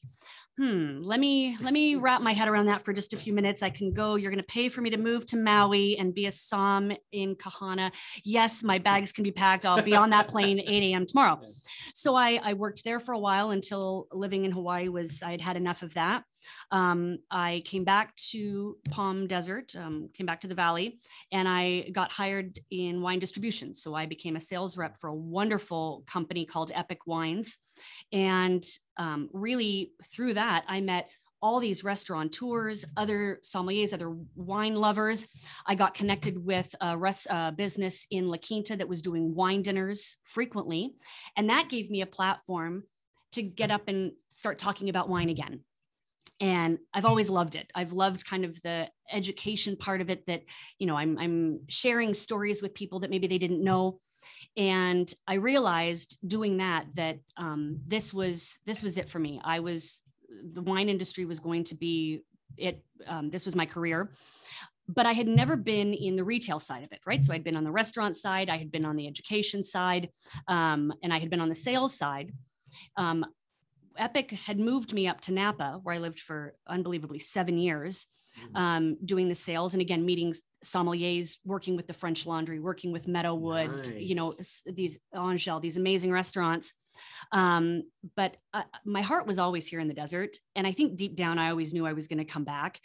[0.58, 3.62] hmm let me let me wrap my head around that for just a few minutes.
[3.62, 6.26] I can go you're going to pay for me to move to maui and be
[6.26, 7.92] a som in kahana.
[8.24, 9.66] Yes my bags can be packed.
[9.66, 11.40] I'll be on that plane 8 a.m tomorrow.
[11.94, 15.42] So I, I worked there for a while until living in hawaii was i had
[15.42, 16.24] had enough of that
[16.72, 21.00] um, I came back to Palm Desert, um, came back to the Valley,
[21.32, 23.74] and I got hired in wine distribution.
[23.74, 27.58] So I became a sales rep for a wonderful company called Epic Wines.
[28.12, 28.66] And
[28.98, 31.10] um, really, through that, I met
[31.42, 35.28] all these restaurateurs, other sommeliers, other wine lovers.
[35.66, 40.18] I got connected with a res, business in La Quinta that was doing wine dinners
[40.24, 40.96] frequently.
[41.36, 42.84] And that gave me a platform
[43.34, 45.62] to get up and start talking about wine again
[46.40, 47.72] and i've always loved it.
[47.74, 50.44] I've loved kind of the education part of it that
[50.80, 54.00] you know i'm i'm sharing stories with people that maybe they didn't know.
[54.56, 59.40] And i realized doing that that um, this was this was it for me.
[59.44, 60.02] I was
[60.54, 62.22] the wine industry was going to be
[62.58, 64.12] it um, this was my career.
[64.90, 67.24] But i had never been in the retail side of it right?
[67.26, 70.10] So i'd been on the restaurant side i had been on the education side
[70.48, 72.32] um, and i had been on the sales side.
[72.96, 73.26] Um,
[73.98, 78.08] Epic had moved me up to Napa, where I lived for unbelievably seven years.
[78.56, 83.08] Um, doing the sales and again meeting sommeliers, working with the French Laundry, working with
[83.08, 84.02] Meadowood, nice.
[84.02, 84.34] you know
[84.66, 86.74] these Angel, these amazing restaurants.
[87.32, 87.84] Um,
[88.16, 91.38] but uh, my heart was always here in the desert, and I think deep down
[91.38, 92.80] I always knew I was going to come back.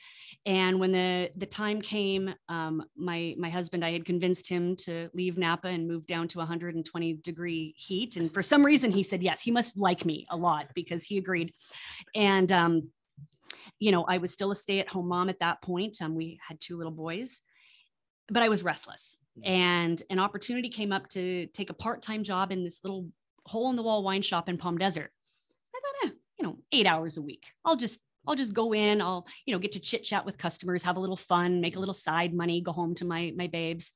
[0.45, 5.09] And when the the time came, um, my my husband, I had convinced him to
[5.15, 9.23] leave Napa and move down to 120 degree heat, and for some reason he said
[9.23, 9.43] yes.
[9.43, 11.53] He must like me a lot because he agreed,
[12.15, 12.91] and um,
[13.79, 16.01] you know I was still a stay at home mom at that point.
[16.01, 17.43] Um, we had two little boys,
[18.29, 19.49] but I was restless mm.
[19.49, 23.09] and an opportunity came up to take a part-time job in this little
[23.47, 25.11] hole in the wall wine shop in Palm Desert.
[25.75, 27.47] I thought, eh, you know, eight hours a week.
[27.65, 30.83] I'll just I'll just go in, I'll, you know, get to chit chat with customers,
[30.85, 33.95] have a little fun, make a little side money, go home to my my babes.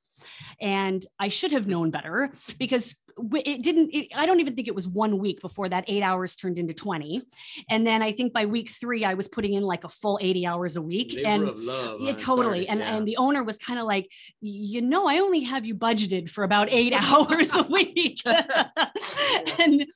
[0.61, 2.97] And I should have known better because
[3.35, 6.37] it didn't it, I don't even think it was 1 week before that 8 hours
[6.37, 7.23] turned into 20.
[7.71, 10.47] And then I think by week 3 I was putting in like a full 80
[10.47, 12.69] hours a week Labor and love, yeah, totally.
[12.69, 12.97] And yeah.
[12.97, 14.11] and the owner was kind of like,
[14.41, 18.21] "You know, I only have you budgeted for about 8 hours a week."
[19.59, 19.87] and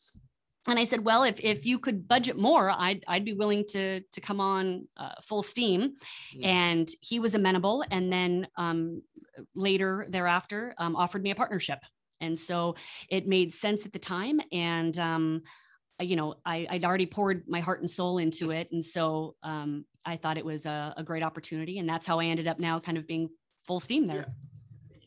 [0.69, 4.01] and I said, well, if, if you could budget more, I'd, I'd be willing to,
[4.01, 5.95] to come on uh, full steam.
[6.35, 6.49] Yeah.
[6.49, 7.85] And he was amenable.
[7.91, 9.03] And then um,
[9.55, 11.79] later thereafter um, offered me a partnership.
[12.21, 12.77] And so
[13.09, 14.39] it made sense at the time.
[14.53, 15.43] And, um,
[15.99, 18.69] you know, I, would already poured my heart and soul into it.
[18.71, 21.79] And so um, I thought it was a, a, great opportunity.
[21.79, 23.31] And that's how I ended up now kind of being
[23.67, 24.27] full steam there.
[24.29, 24.49] Yeah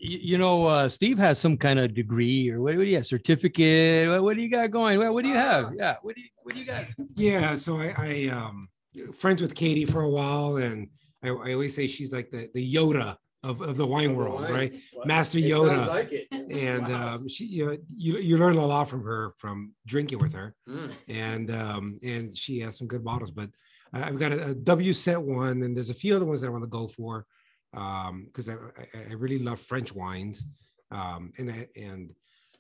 [0.04, 3.06] you know, uh, Steve has some kind of degree or what, what do you have?
[3.06, 4.10] Certificate?
[4.10, 5.00] What, what do you got going?
[5.00, 5.74] What, what do you have?
[5.78, 5.96] Yeah.
[6.02, 6.86] What do you, what do you got?
[7.16, 7.56] Yeah.
[7.56, 8.70] So I, I um
[9.16, 10.90] friends with Katie for a while, and
[11.24, 14.54] I, I always say she's like the, the Yoda of, of the wine world, wine.
[14.54, 14.76] right?
[15.06, 15.88] Master Yoda.
[15.88, 17.16] Like and wow.
[17.16, 20.56] um, she, you, know, you you learn a lot from her from drinking with her,
[20.68, 20.92] mm.
[21.08, 23.32] and um, and she has some good bottles.
[23.32, 23.50] But
[23.94, 26.70] I've got a, set one, and there's a few other ones that I want to
[26.70, 27.26] go for
[27.74, 30.46] because um, I, I, really love French wines.
[30.92, 32.12] Um, and and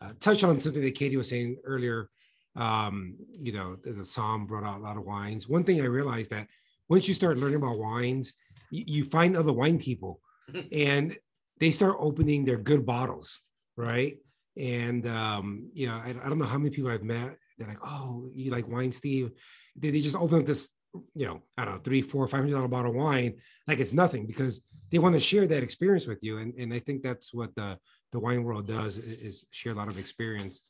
[0.01, 2.09] uh, touch on something that Katie was saying earlier.
[2.55, 5.47] Um, you know, the, the Somm brought out a lot of wines.
[5.47, 6.47] One thing I realized that
[6.89, 8.33] once you start learning about wines,
[8.71, 10.19] you, you find other wine people
[10.71, 11.15] and
[11.59, 13.39] they start opening their good bottles,
[13.77, 14.17] right?
[14.57, 17.37] And um, you know, I, I, don't know how many people I've met.
[17.57, 19.31] They're like, "Oh, you like wine, Steve?"
[19.75, 20.69] They, they just open up this,
[21.15, 23.35] you know, I don't know, three, four, five hundred dollar bottle of wine,
[23.67, 24.61] like it's nothing, because
[24.93, 26.37] they want to share that experience with you.
[26.37, 27.79] And and I think that's what the
[28.11, 30.61] the wine world does is share a lot of experience.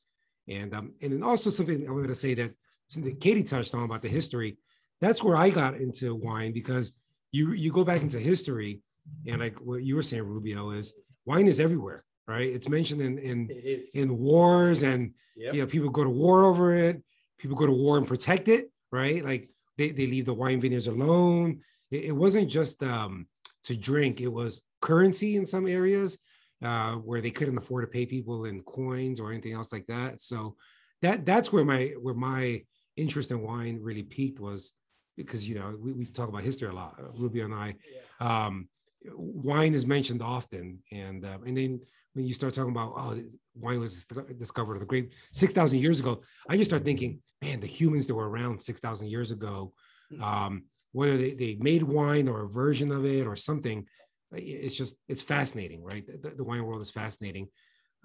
[0.47, 2.53] And um, and then also something I wanted to say that
[2.87, 4.57] something Katie touched on about the history.
[5.01, 6.93] That's where I got into wine because
[7.33, 8.81] you you go back into history
[9.27, 10.93] and like what you were saying, Rubio, is
[11.25, 12.49] wine is everywhere, right?
[12.49, 13.49] It's mentioned in in
[13.93, 15.53] in wars, and yep.
[15.53, 17.03] you know people go to war over it.
[17.39, 19.21] People go to war and protect it, right?
[19.23, 21.59] Like they, they leave the wine vineyards alone.
[21.91, 23.27] It, it wasn't just um,
[23.65, 26.17] to drink; it was currency in some areas
[26.63, 30.19] uh, where they couldn't afford to pay people in coins or anything else like that.
[30.21, 30.55] So
[31.01, 32.63] that that's where my where my
[32.95, 34.71] interest in wine really peaked was
[35.17, 37.75] because you know we, we talk about history a lot, Rubio and I.
[38.19, 38.45] Yeah.
[38.47, 38.69] Um,
[39.15, 41.81] wine is mentioned often, and uh, and then
[42.13, 43.21] when you start talking about oh,
[43.55, 44.05] wine was
[44.37, 48.29] discovered the six thousand years ago, I just start thinking, man, the humans that were
[48.29, 49.73] around six thousand years ago,
[50.09, 50.23] hmm.
[50.23, 53.85] um, whether they, they made wine or a version of it or something,
[54.31, 56.05] it's just it's fascinating, right?
[56.23, 57.49] The, the wine world is fascinating,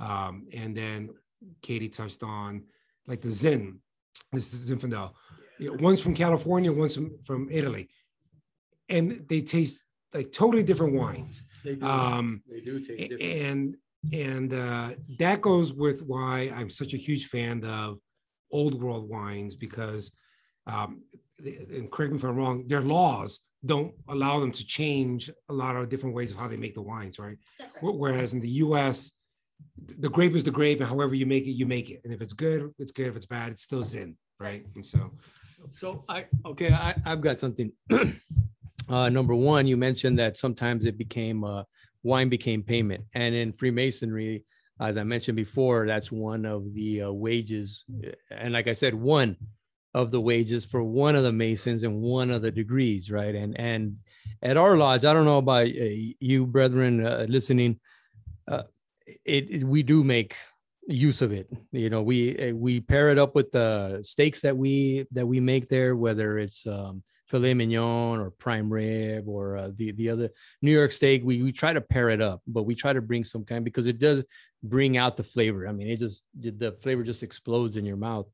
[0.00, 1.10] um, and then
[1.62, 2.64] Katie touched on
[3.06, 3.78] like the Zin,
[4.32, 5.12] this is Zinfandel.
[5.58, 5.70] Yeah.
[5.78, 7.88] One's from California, one's from, from Italy,
[8.88, 11.42] and they taste like totally different wines.
[11.64, 11.86] They do.
[11.86, 13.22] Um, they do taste different.
[13.22, 13.76] And
[14.12, 17.98] and uh, that goes with why I'm such a huge fan of
[18.50, 20.12] old world wines because,
[20.66, 21.02] um,
[21.38, 25.76] and correct me if I'm wrong, their laws don't allow them to change a lot
[25.76, 27.36] of different ways of how they make the wines, right?
[27.60, 27.70] right.
[27.80, 29.12] Whereas in the U.S.,
[29.98, 32.00] the grape is the grape, and however you make it, you make it.
[32.04, 33.08] And if it's good, it's good.
[33.08, 34.64] If it's bad, it's still Zin, right?
[34.76, 35.12] And so,
[35.70, 37.72] so I okay, I I've got something.
[38.88, 41.62] Uh, number one, you mentioned that sometimes it became uh,
[42.04, 44.46] wine became payment, and in Freemasonry,
[44.80, 47.84] as I mentioned before, that's one of the uh, wages,
[48.30, 49.36] and like I said, one
[49.98, 53.34] of the wages for one of the masons and one of the degrees, right?
[53.34, 53.96] And and
[54.42, 57.80] at our lodge, I don't know about uh, you, brethren, uh, listening.
[58.46, 58.62] Uh,
[59.24, 60.36] it, it, we do make
[60.90, 65.06] use of it you know we we pair it up with the steaks that we
[65.10, 69.92] that we make there whether it's um, filet mignon or prime rib or uh, the
[69.92, 70.30] the other
[70.62, 71.22] New York steak.
[71.24, 73.86] We we try to pair it up, but we try to bring some kind because
[73.86, 74.24] it does
[74.62, 75.68] bring out the flavor.
[75.68, 78.26] I mean, it just the flavor just explodes in your mouth.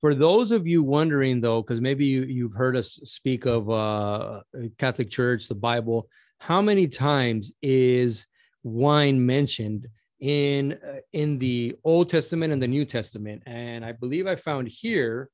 [0.00, 4.40] For those of you wondering though, because maybe you, you've heard us speak of uh,
[4.78, 8.26] Catholic Church, the Bible, how many times is
[8.62, 9.86] wine mentioned
[10.20, 13.42] in uh, in the Old Testament and the New Testament?
[13.46, 15.30] And I believe I found here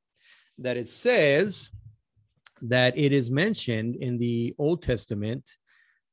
[0.58, 1.70] that it says
[2.62, 5.50] that it is mentioned in the Old Testament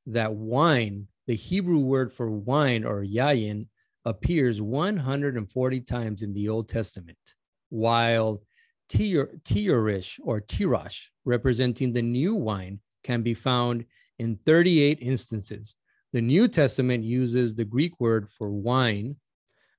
[0.06, 3.68] that wine, the Hebrew word for wine or yayin,
[4.04, 7.18] appears 140 times in the Old Testament,
[7.70, 8.42] while
[8.90, 13.84] tiorish or tirash, representing the new wine, can be found
[14.18, 15.74] in 38 instances.
[16.12, 19.16] The New Testament uses the Greek word for wine,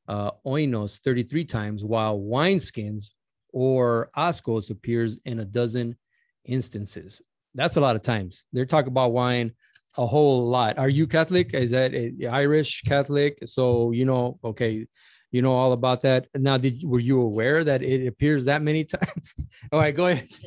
[0.08, 3.12] uh, oinos, 33 times, while wineskins
[3.54, 5.98] or askos appears in a dozen
[6.46, 7.22] instances.
[7.54, 8.46] That's a lot of times.
[8.54, 9.54] They're talking about wine
[9.98, 10.78] a whole lot.
[10.80, 11.54] Are you Catholic?
[11.54, 11.94] Is that
[12.32, 13.40] Irish Catholic?
[13.46, 14.88] So you know, okay,
[15.32, 16.28] you know all about that.
[16.36, 19.12] Now, did were you aware that it appears that many times?
[19.72, 20.30] all right, go ahead.
[20.32, 20.44] so,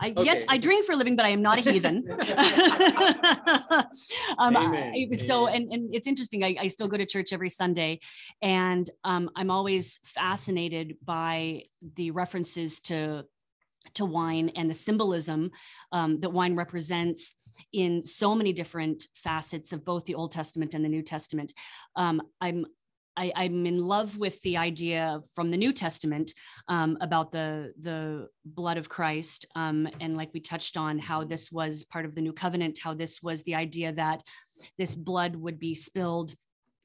[0.00, 0.24] I, okay.
[0.30, 2.04] Yes, I drink for a living, but I am not a heathen.
[4.38, 6.44] um, I, so, and, and it's interesting.
[6.44, 8.00] I, I, still go to church every Sunday,
[8.42, 11.64] and um, I'm always fascinated by
[11.96, 13.24] the references to
[13.94, 15.50] to wine and the symbolism
[15.90, 17.34] um, that wine represents
[17.72, 21.54] in so many different facets of both the Old Testament and the New Testament.
[21.96, 22.66] Um, I'm
[23.20, 26.32] I, am in love with the idea from the New Testament
[26.68, 31.52] um, about the the blood of Christ, um, and like we touched on, how this
[31.52, 34.22] was part of the new covenant, how this was the idea that
[34.78, 36.34] this blood would be spilled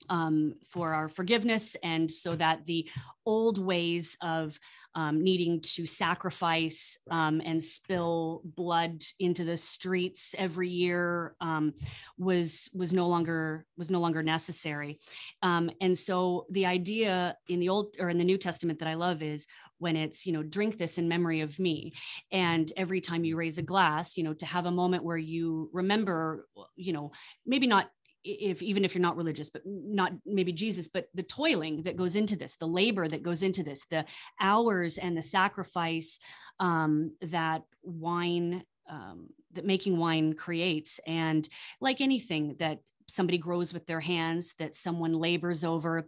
[0.10, 2.88] um, for our forgiveness and so that the
[3.26, 4.60] old ways of
[4.96, 11.74] um, needing to sacrifice um, and spill blood into the streets every year um,
[12.18, 15.00] was was no longer was no longer necessary.
[15.44, 18.94] Um, and so the idea in the old or in the new testament that i
[18.94, 21.94] love is when it's you know drink this in memory of me.
[22.32, 25.70] And every time you raise a glass you know to have a moment where you
[25.74, 27.12] remember you know
[27.46, 27.90] maybe not
[28.26, 32.16] if even if you're not religious but not maybe jesus but the toiling that goes
[32.16, 34.04] into this the labor that goes into this the
[34.42, 36.20] hours and the sacrifice
[36.60, 41.48] um, that wine um, that making wine creates and
[41.80, 46.08] like anything that somebody grows with their hands that someone labors over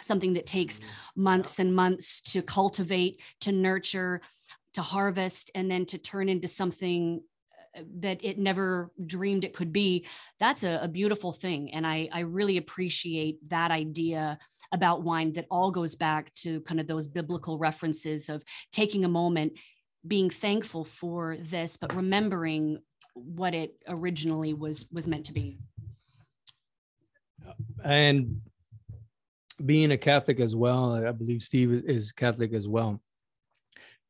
[0.00, 1.22] something that takes mm-hmm.
[1.22, 4.20] months and months to cultivate to nurture
[4.74, 7.22] to harvest and then to turn into something
[7.98, 10.06] that it never dreamed it could be
[10.38, 14.38] that's a, a, beautiful thing and I, I really appreciate that idea
[14.72, 19.08] about wine that all goes back to kind of those biblical references of taking a
[19.08, 19.58] moment
[20.06, 22.78] being thankful for this but remembering
[23.14, 25.58] what it originally was was meant to be.
[27.84, 28.40] And
[29.64, 33.00] being a catholic as well i believe steve is catholic as well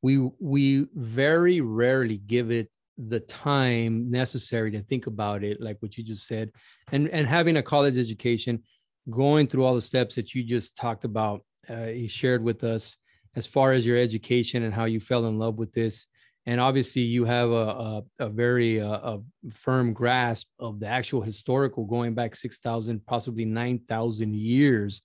[0.02, 5.96] we we very rarely give it the time necessary to think about it like what
[5.96, 6.50] you just said
[6.92, 8.62] and and having a college education
[9.10, 12.96] going through all the steps that you just talked about uh, you shared with us
[13.36, 16.06] as far as your education and how you fell in love with this.
[16.46, 19.20] And obviously you have a, a, a very uh, a
[19.50, 25.02] firm grasp of the actual historical going back 6000 possibly 9000 years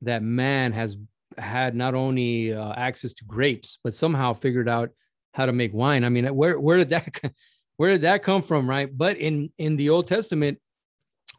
[0.00, 0.96] that man has
[1.36, 4.88] had not only uh, access to grapes but somehow figured out
[5.32, 6.04] how to make wine.
[6.04, 7.08] I mean, where where did that
[7.76, 8.88] where did that come from, right?
[8.96, 10.58] But in in the Old Testament,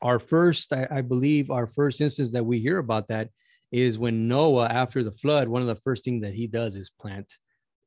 [0.01, 3.29] our first, I, I believe, our first instance that we hear about that
[3.71, 6.89] is when Noah, after the flood, one of the first things that he does is
[6.89, 7.37] plant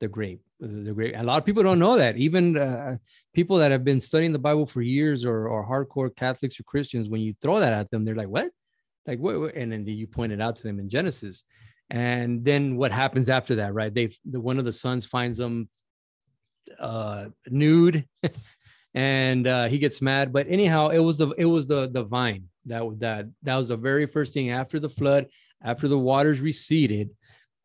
[0.01, 0.43] the grape.
[0.61, 1.15] The grape.
[1.17, 2.17] A lot of people don't know that.
[2.17, 2.97] Even uh,
[3.35, 7.09] people that have been studying the Bible for years, or or hardcore Catholics or Christians,
[7.09, 8.51] when you throw that at them, they're like, "What?"
[9.07, 9.55] Like what?
[9.55, 11.45] And then you point it out to them in Genesis,
[11.91, 13.93] and then what happens after that, right?
[13.93, 15.69] They the one of the sons finds them
[16.79, 18.07] uh, nude,
[18.95, 20.33] and uh, he gets mad.
[20.33, 23.77] But anyhow, it was the it was the the vine that that that was the
[23.77, 25.29] very first thing after the flood,
[25.63, 27.11] after the waters receded.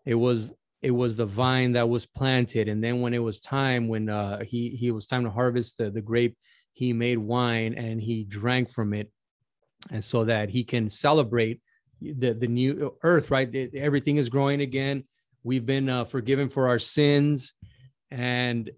[0.06, 3.88] It was it was the vine that was planted, and then when it was time,
[3.88, 6.38] when uh, he he was time to harvest the, the grape,
[6.74, 9.12] he made wine and he drank from it,
[9.92, 11.62] and so that he can celebrate
[12.02, 13.32] the the new earth.
[13.32, 15.04] Right, it, everything is growing again.
[15.44, 17.54] We've been uh, forgiven for our sins,
[18.12, 18.70] and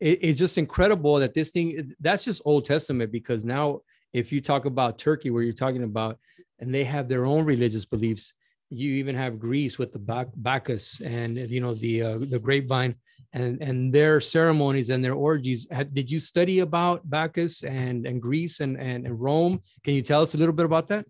[0.00, 3.80] it, it's just incredible that this thing that's just Old Testament because now
[4.12, 6.18] if you talk about Turkey, where you're talking about,
[6.58, 8.34] and they have their own religious beliefs.
[8.70, 12.94] You even have Greece with the Bacchus and you know the uh, the grapevine
[13.32, 15.66] and and their ceremonies and their orgies.
[15.92, 19.60] Did you study about Bacchus and and Greece and, and and Rome?
[19.84, 21.04] Can you tell us a little bit about that?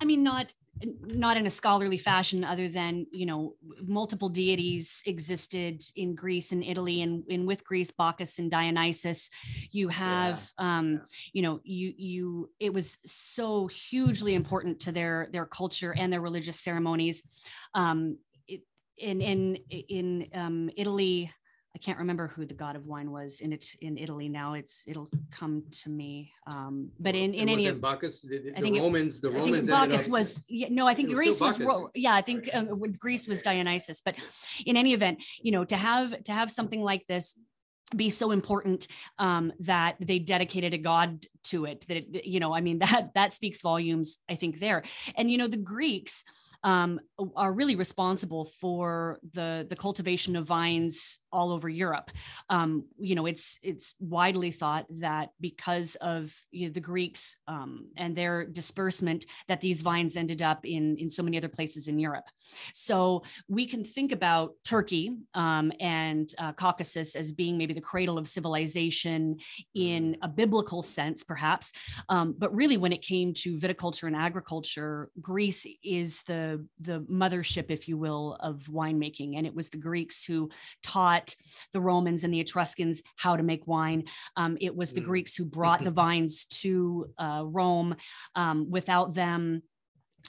[0.00, 0.54] I mean, not
[1.02, 6.64] not in a scholarly fashion other than you know multiple deities existed in greece and
[6.64, 9.30] italy and, and with greece bacchus and dionysus
[9.70, 10.78] you have yeah.
[10.78, 11.00] um
[11.32, 16.20] you know you you it was so hugely important to their their culture and their
[16.20, 17.22] religious ceremonies
[17.74, 18.16] um
[18.48, 18.62] it,
[18.96, 21.30] in in in um italy
[21.74, 24.28] I can't remember who the god of wine was in it in Italy.
[24.28, 26.32] Now it's it'll come to me.
[26.46, 29.68] Um, but in in any Bacchus, the, the I think Romans, it, the Romans.
[29.68, 32.64] Bacchus was yeah, no, I think Greece was, was yeah, I think uh,
[32.98, 34.00] Greece was Dionysus.
[34.04, 34.16] But
[34.66, 37.38] in any event, you know, to have to have something like this
[37.94, 38.86] be so important
[39.18, 43.10] um, that they dedicated a god to it that it, you know i mean that
[43.14, 44.82] that speaks volumes i think there
[45.16, 46.24] and you know the greeks
[46.62, 47.00] um,
[47.36, 52.10] are really responsible for the the cultivation of vines all over Europe.
[52.48, 57.88] Um, you know, it's it's widely thought that because of you know, the Greeks um,
[57.96, 61.98] and their disbursement, that these vines ended up in in so many other places in
[61.98, 62.24] Europe.
[62.74, 68.18] So we can think about Turkey um, and uh, Caucasus as being maybe the cradle
[68.18, 69.38] of civilization
[69.74, 71.72] in a biblical sense, perhaps.
[72.08, 77.66] Um, but really, when it came to viticulture and agriculture, Greece is the the mothership,
[77.68, 80.50] if you will, of winemaking, and it was the Greeks who
[80.82, 81.36] taught taught
[81.72, 84.04] the Romans and the Etruscans how to make wine.
[84.36, 85.06] Um, it was the mm.
[85.06, 87.96] Greeks who brought the vines to uh, Rome.
[88.34, 89.62] Um, without them,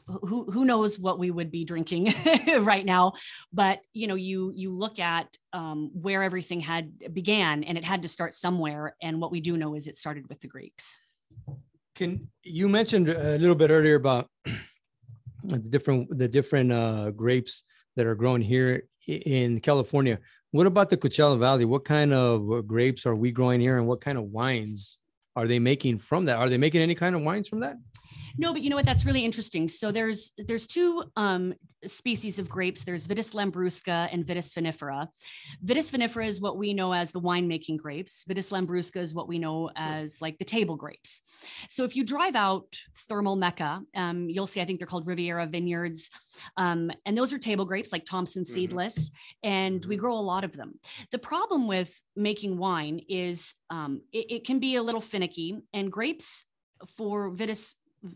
[0.07, 2.13] who who knows what we would be drinking
[2.61, 3.11] right now
[3.51, 8.01] but you know you you look at um, where everything had began and it had
[8.01, 10.97] to start somewhere and what we do know is it started with the greeks
[11.93, 14.29] can you mentioned a little bit earlier about
[15.43, 17.63] the different the different uh, grapes
[17.97, 20.19] that are grown here in California.
[20.51, 21.63] What about the Coachella Valley?
[21.63, 24.97] What kind of uh, grapes are we growing here, and what kind of wines
[25.37, 26.35] are they making from that?
[26.35, 27.77] Are they making any kind of wines from that?
[28.41, 28.85] No, but you know what?
[28.85, 29.67] That's really interesting.
[29.67, 31.53] So there's there's two um,
[31.85, 32.83] species of grapes.
[32.83, 35.09] There's Vitis lambrusca and Vitis vinifera.
[35.63, 38.23] Vitis vinifera is what we know as the winemaking grapes.
[38.27, 41.21] Vitis lambrusca is what we know as like the table grapes.
[41.69, 42.65] So if you drive out
[43.07, 46.09] Thermal Mecca, um, you'll see I think they're called Riviera Vineyards,
[46.57, 48.53] um, and those are table grapes like Thompson mm-hmm.
[48.55, 49.49] seedless, mm-hmm.
[49.51, 50.79] and we grow a lot of them.
[51.11, 55.91] The problem with making wine is um, it, it can be a little finicky, and
[55.91, 56.47] grapes
[56.97, 57.75] for Vitis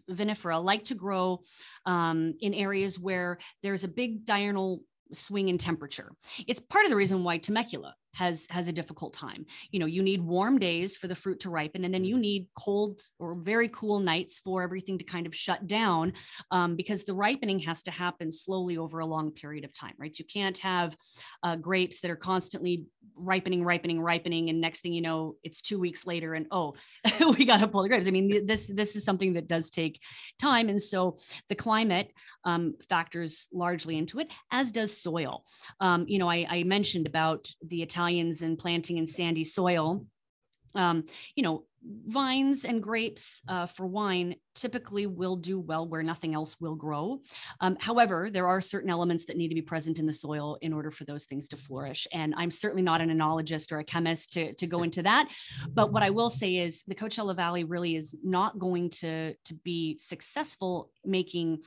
[0.09, 1.41] vinifera like to grow
[1.86, 4.81] um, in areas where there's a big diurnal
[5.13, 6.11] swing in temperature.
[6.47, 9.45] It's part of the reason why Temecula has has a difficult time.
[9.72, 12.47] You know, you need warm days for the fruit to ripen, and then you need
[12.57, 16.13] cold or very cool nights for everything to kind of shut down,
[16.51, 20.18] um, because the ripening has to happen slowly over a long period of time, right?
[20.18, 20.95] You can't have
[21.43, 22.86] uh, grapes that are constantly
[23.16, 26.76] ripening, ripening, ripening, and next thing you know, it's two weeks later, and oh,
[27.38, 28.07] we got to pull the grapes.
[28.07, 30.01] I mean, this this is something that does take
[30.39, 31.18] time, and so
[31.49, 32.11] the climate
[32.45, 35.43] um, factors largely into it, as does soil.
[35.80, 40.06] Um, you know, I, I mentioned about the Italian Italians and planting in sandy soil.
[40.76, 41.64] Um, you know,
[42.06, 47.22] vines and grapes uh, for wine typically will do well where nothing else will grow.
[47.62, 50.74] Um, however, there are certain elements that need to be present in the soil in
[50.74, 52.08] order for those things to flourish.
[52.14, 55.30] And I'm certainly not an enologist or a chemist to, to go into that.
[55.74, 59.53] But what I will say is the Coachella Valley really is not going to, to
[59.64, 61.64] be successful making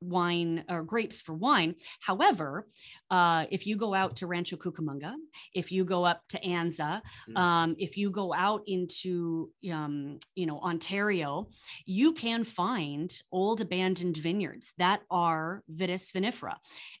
[0.00, 1.74] wine or grapes for wine.
[2.00, 2.66] However,
[3.10, 5.14] uh, if you go out to Rancho Cucamonga,
[5.54, 7.36] if you go up to Anza, mm.
[7.36, 11.48] um, if you go out into um, you know Ontario,
[11.86, 16.54] you can find old abandoned vineyards that are Vitis vinifera,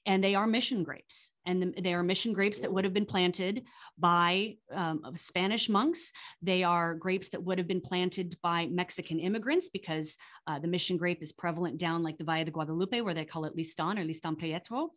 [0.04, 3.64] and they are mission grapes, and they are mission grapes that would have been planted
[3.98, 6.12] by um, Spanish monks.
[6.42, 10.96] They are grapes that would have been planted by Mexican immigrants because uh, the mission
[10.96, 14.04] grape is prevalent down like the Valle de Guadalupe, where they call it Listan or
[14.04, 14.88] Listan Prieto.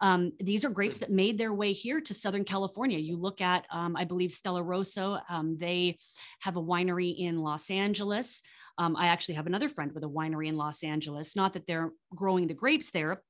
[0.00, 2.98] Um, these these are grapes that made their way here to Southern California.
[2.98, 5.98] You look at, um, I believe, Stella Rosa, um, they
[6.40, 8.42] have a winery in Los Angeles.
[8.76, 11.36] Um, I actually have another friend with a winery in Los Angeles.
[11.36, 13.22] Not that they're growing the grapes there,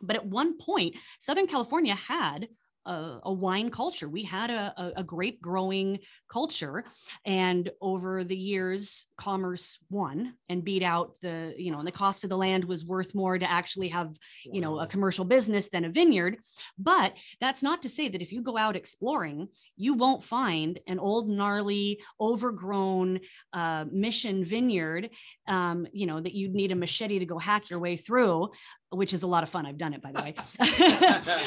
[0.00, 2.48] but at one point, Southern California had
[2.86, 4.08] a, a, wine culture.
[4.08, 6.84] We had a, a, a, grape growing culture.
[7.24, 12.24] And over the years, commerce won and beat out the, you know, and the cost
[12.24, 15.84] of the land was worth more to actually have, you know, a commercial business than
[15.84, 16.38] a vineyard.
[16.78, 20.98] But that's not to say that if you go out exploring, you won't find an
[20.98, 23.20] old, gnarly, overgrown
[23.52, 25.10] uh, mission vineyard,
[25.46, 28.50] um, you know, that you'd need a machete to go hack your way through
[28.92, 29.66] which is a lot of fun.
[29.66, 30.34] I've done it, by the way.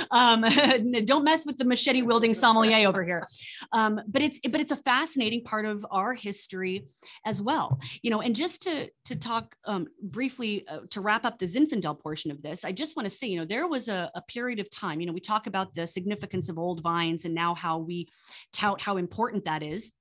[0.12, 3.26] um, don't mess with the machete wielding sommelier over here.
[3.72, 6.88] Um, but it's but it's a fascinating part of our history
[7.26, 7.80] as well.
[8.02, 12.00] You know, and just to to talk um, briefly uh, to wrap up the Zinfandel
[12.00, 14.60] portion of this, I just want to say, you know, there was a, a period
[14.60, 15.00] of time.
[15.00, 18.10] You know, we talk about the significance of old vines and now how we
[18.54, 19.92] tout how important that is.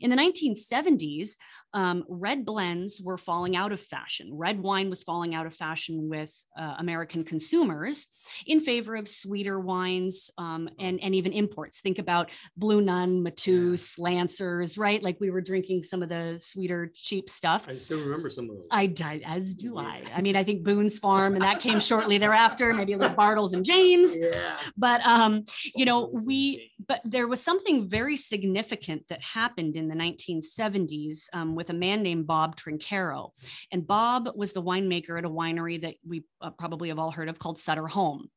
[0.00, 1.36] In the 1970s,
[1.74, 4.30] um, red blends were falling out of fashion.
[4.32, 8.06] Red wine was falling out of fashion with uh, American consumers
[8.46, 11.80] in favor of sweeter wines um, and, and even imports.
[11.80, 14.04] Think about Blue Nun, Mateus, yeah.
[14.04, 15.02] Lancers, right?
[15.02, 17.68] Like we were drinking some of the sweeter, cheap stuff.
[17.68, 18.66] I still remember some of those.
[18.70, 19.80] I died, as do yeah.
[19.80, 20.02] I.
[20.14, 23.52] I mean, I think Boone's Farm, and that came shortly thereafter, maybe a little Bartles
[23.52, 24.14] and Jaymes.
[24.16, 24.56] Yeah.
[24.76, 25.44] But, um,
[25.74, 31.56] you know, we, but there was something very significant that happened in the 1970s um,
[31.56, 33.30] with with a man named Bob Trinchero.
[33.72, 37.30] And Bob was the winemaker at a winery that we uh, probably have all heard
[37.30, 38.28] of called Sutter Home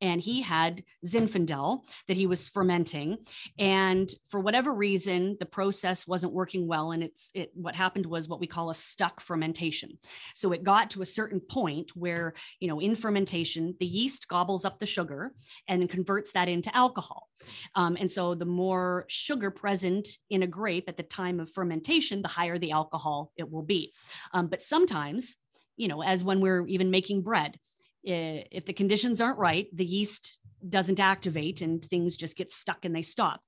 [0.00, 3.18] and he had Zinfandel that he was fermenting.
[3.58, 6.92] And for whatever reason, the process wasn't working well.
[6.92, 9.98] And it's it what happened was what we call a stuck fermentation.
[10.34, 14.64] So it got to a certain point where, you know, in fermentation, the yeast gobbles
[14.64, 15.32] up the sugar
[15.68, 17.28] and converts that into alcohol.
[17.74, 22.22] Um, and so the more sugar present in a grape at the time of fermentation,
[22.22, 23.92] the higher the alcohol it will be.
[24.32, 25.36] Um, but sometimes,
[25.76, 27.58] you know, as when we're even making bread,
[28.02, 30.38] if the conditions aren't right, the yeast
[30.68, 33.40] doesn't activate and things just get stuck and they stop.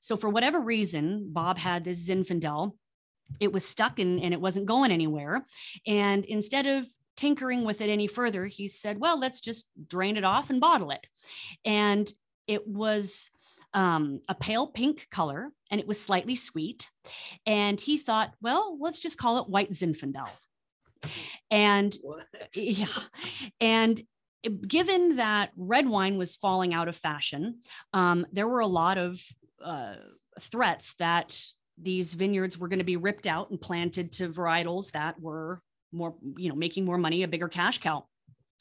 [0.00, 2.72] So, for whatever reason, Bob had this Zinfandel.
[3.38, 5.44] It was stuck and, and it wasn't going anywhere.
[5.86, 6.86] And instead of
[7.16, 10.90] tinkering with it any further, he said, Well, let's just drain it off and bottle
[10.90, 11.06] it.
[11.64, 12.10] And
[12.46, 13.30] it was
[13.74, 16.90] um, a pale pink color and it was slightly sweet.
[17.46, 20.28] And he thought, well, let's just call it white Zinfandel.
[21.50, 22.26] And What?
[22.54, 22.86] yeah.
[23.60, 24.00] And
[24.66, 27.60] given that red wine was falling out of fashion,
[27.92, 29.22] um, there were a lot of
[29.62, 29.96] uh,
[30.40, 31.38] threats that
[31.80, 35.60] these vineyards were going to be ripped out and planted to varietals that were
[35.92, 38.06] more, you know, making more money, a bigger cash cow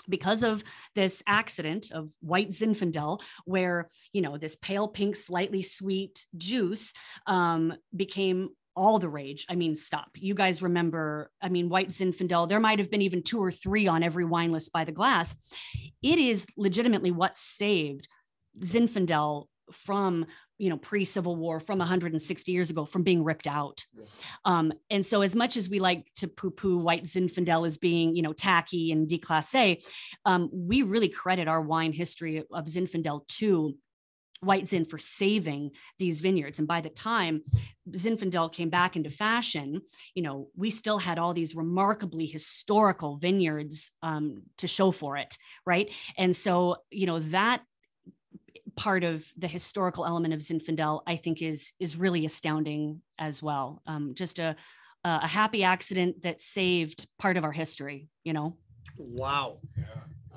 [0.07, 0.63] because of
[0.95, 6.93] this accident of white Zinfandel, where you know this pale pink, slightly sweet juice
[7.27, 8.49] um, became
[8.79, 9.45] all the rage.
[9.49, 10.09] I mean, stop.
[10.15, 11.29] You guys remember?
[11.41, 12.47] I mean, white Zinfandel.
[12.47, 15.35] There might have been even two or three on every wine list by the glass.
[16.01, 18.07] It is legitimately what saved
[18.63, 20.25] Zinfandel from
[20.57, 24.03] you know pre-civil war from 160 years ago from being ripped out Yeah.
[24.45, 28.23] um, and so as much as we like to poo-poo white zinfandel as being you
[28.23, 29.81] know tacky and declasse
[30.25, 33.75] um, we really credit our wine history of zinfandel to
[34.41, 37.41] white zin for saving these vineyards and by the time
[37.91, 39.81] zinfandel came back into fashion
[40.15, 45.37] you know we still had all these remarkably historical vineyards um, to show for it
[45.65, 47.61] right and so you know that
[48.79, 53.81] part of the historical element of Zinfandel, I think is is really astounding as well.
[53.85, 54.55] Um, just a
[55.05, 58.09] a happy accident that saved part of our history.
[58.23, 58.57] You know.
[58.97, 59.59] Wow.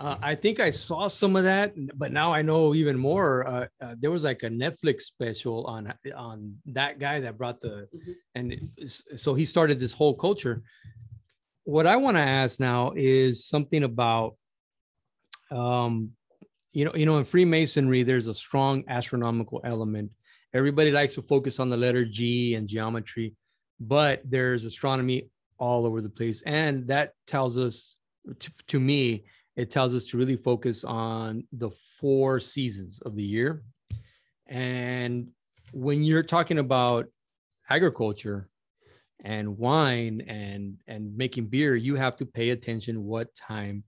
[0.03, 3.46] Uh, I think I saw some of that, but now I know even more.
[3.46, 7.88] Uh, uh, there was like a Netflix special on on that guy that brought the,
[7.94, 8.14] Mhm.
[8.34, 10.64] and it's- so he started this whole culture.
[11.62, 14.36] What I want to ask now is something about,
[15.53, 16.16] um,
[16.72, 20.11] you know, you know, in Freemasonry, there's a strong astronomical element.
[20.53, 23.36] Everybody likes to focus on the letter G and geometry,
[23.78, 27.94] but there's astronomy all over the place, and that tells us,
[28.40, 29.24] to, to me,
[29.57, 33.62] it tells us to really focus on the four seasons of the year.
[34.46, 35.28] And
[35.72, 37.07] when you're talking about
[37.68, 38.48] agriculture
[39.24, 43.84] and wine and and making beer, you have to pay attention what time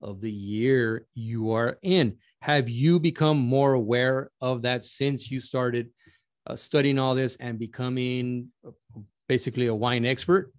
[0.00, 2.16] of the year you are in.
[2.42, 5.90] Have you become more aware of that since you started
[6.46, 8.70] uh, studying all this and becoming uh,
[9.28, 10.52] basically a wine expert?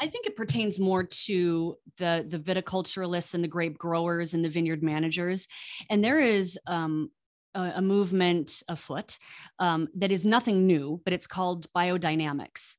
[0.00, 4.48] I think it pertains more to the the viticulturalists and the grape growers and the
[4.48, 5.48] vineyard managers,
[5.88, 7.10] and there is um,
[7.54, 9.18] a, a movement afoot
[9.58, 12.76] um, that is nothing new, but it's called biodynamics,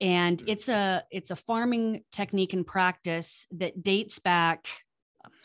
[0.00, 4.66] and it's a it's a farming technique and practice that dates back.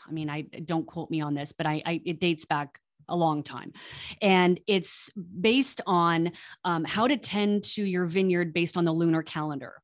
[0.08, 3.16] I mean, I don't quote me on this, but I, I it dates back a
[3.16, 3.72] long time.
[4.20, 6.32] And it's based on
[6.64, 9.74] um, how to tend to your vineyard based on the lunar calendar.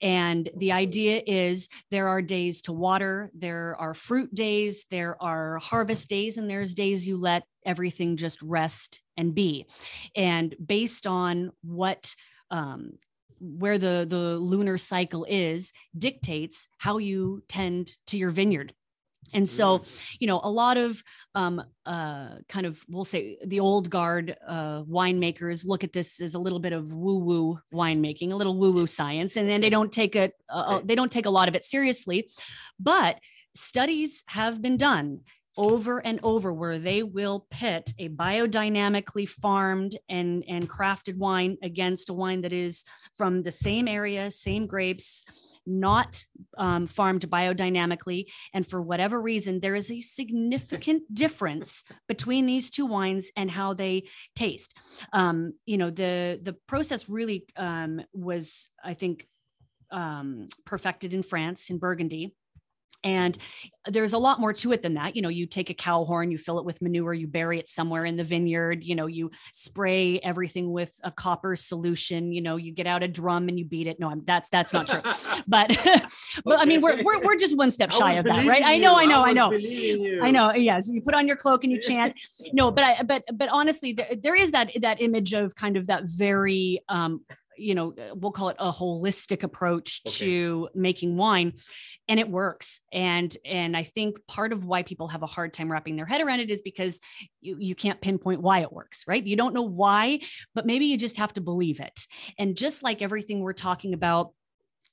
[0.00, 5.58] And the idea is there are days to water, there are fruit days, there are
[5.58, 9.66] harvest days, and there's days you let everything just rest and be.
[10.14, 12.14] And based on what
[12.50, 12.92] um,
[13.38, 18.72] where the the lunar cycle is dictates how you tend to your vineyard
[19.32, 19.82] and so
[20.18, 21.02] you know a lot of
[21.34, 26.34] um, uh, kind of we'll say the old guard uh, winemakers look at this as
[26.34, 29.70] a little bit of woo woo winemaking a little woo woo science and then they
[29.70, 32.28] don't take it uh, they don't take a lot of it seriously.
[32.78, 33.18] But
[33.54, 35.20] studies have been done
[35.56, 42.10] over and over where they will pit a biodynamically farmed and and crafted wine against
[42.10, 42.84] a wine that is
[43.16, 45.24] from the same area same grapes
[45.66, 46.24] not
[46.58, 52.86] um, farmed biodynamically and for whatever reason there is a significant difference between these two
[52.86, 54.04] wines and how they
[54.34, 54.76] taste.
[55.12, 59.26] Um, you know the the process really um, was i think
[59.90, 62.34] um, perfected in france in burgundy
[63.04, 63.36] and
[63.86, 65.16] there's a lot more to it than that.
[65.16, 67.68] You know, you take a cow horn, you fill it with manure, you bury it
[67.68, 72.56] somewhere in the vineyard, you know, you spray everything with a copper solution, you know,
[72.56, 74.00] you get out a drum and you beat it.
[74.00, 75.02] No, I'm, that's that's not true.
[75.48, 75.68] But
[76.44, 78.62] but I mean, we're, we're we're just one step shy of that, right?
[78.64, 79.52] I know, I know, I know.
[80.22, 80.52] I know.
[80.54, 82.14] Yes, you put on your cloak and you chant.
[82.52, 85.88] No, but I, but but honestly, there, there is that that image of kind of
[85.88, 87.24] that very, um,
[87.56, 90.16] you know, we'll call it a holistic approach Okay.
[90.18, 91.54] to making wine,
[92.08, 92.80] and it works.
[92.92, 96.20] And and I think part of why people have a hard time wrapping their head
[96.20, 97.00] around it is because
[97.40, 99.24] you you can't pinpoint why it works, right?
[99.24, 100.20] You don't know why,
[100.54, 102.06] but maybe you just have to believe it.
[102.38, 104.32] And just like everything we're talking about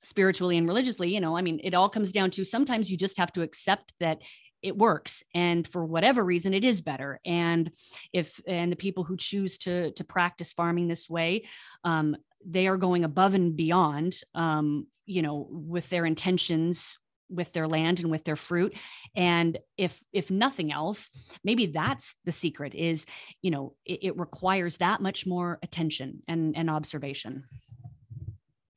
[0.02, 3.18] spiritually and religiously, you know, I mean, it all comes down to sometimes you just
[3.18, 4.20] have to accept that
[4.64, 7.70] it works and for whatever reason it is better and
[8.14, 11.44] if and the people who choose to to practice farming this way
[11.84, 16.98] um, they are going above and beyond um, you know with their intentions
[17.30, 18.74] with their land and with their fruit.
[19.16, 21.10] And if if nothing else
[21.42, 23.06] maybe that's the secret is
[23.42, 27.44] you know it, it requires that much more attention and and observation.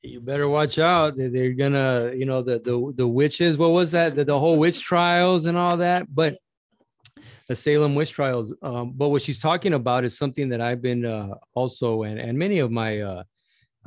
[0.04, 1.18] You better watch out.
[1.18, 4.16] They're gonna you know the the, the witches what was that?
[4.16, 6.38] The, the whole witch trials and all that but
[7.48, 11.06] the salem witch trials um, but what she's talking about is something that i've been
[11.06, 13.24] uh, also and and many of my uh,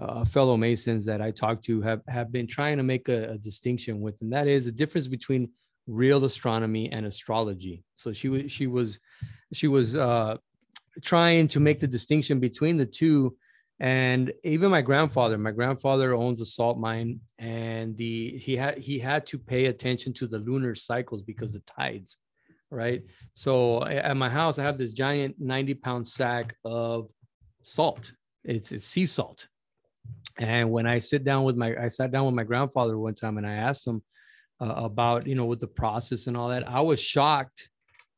[0.00, 3.38] uh, fellow Masons that I talked to have, have been trying to make a, a,
[3.38, 5.50] distinction with, and that is the difference between
[5.86, 7.84] real astronomy and astrology.
[7.96, 8.98] So she was she was
[9.52, 10.36] she was uh,
[11.02, 13.36] trying to make the distinction between the two.
[13.78, 18.98] And even my grandfather, my grandfather owns a salt mine, and the he had he
[18.98, 22.18] had to pay attention to the lunar cycles because the tides,
[22.70, 23.02] right?
[23.34, 27.10] So at my house, I have this giant 90 pound sack of
[27.62, 28.12] salt.
[28.44, 29.48] It's, it's sea salt,
[30.38, 33.36] and when I sit down with my, I sat down with my grandfather one time
[33.36, 34.02] and I asked him
[34.60, 36.68] uh, about, you know, with the process and all that.
[36.68, 37.68] I was shocked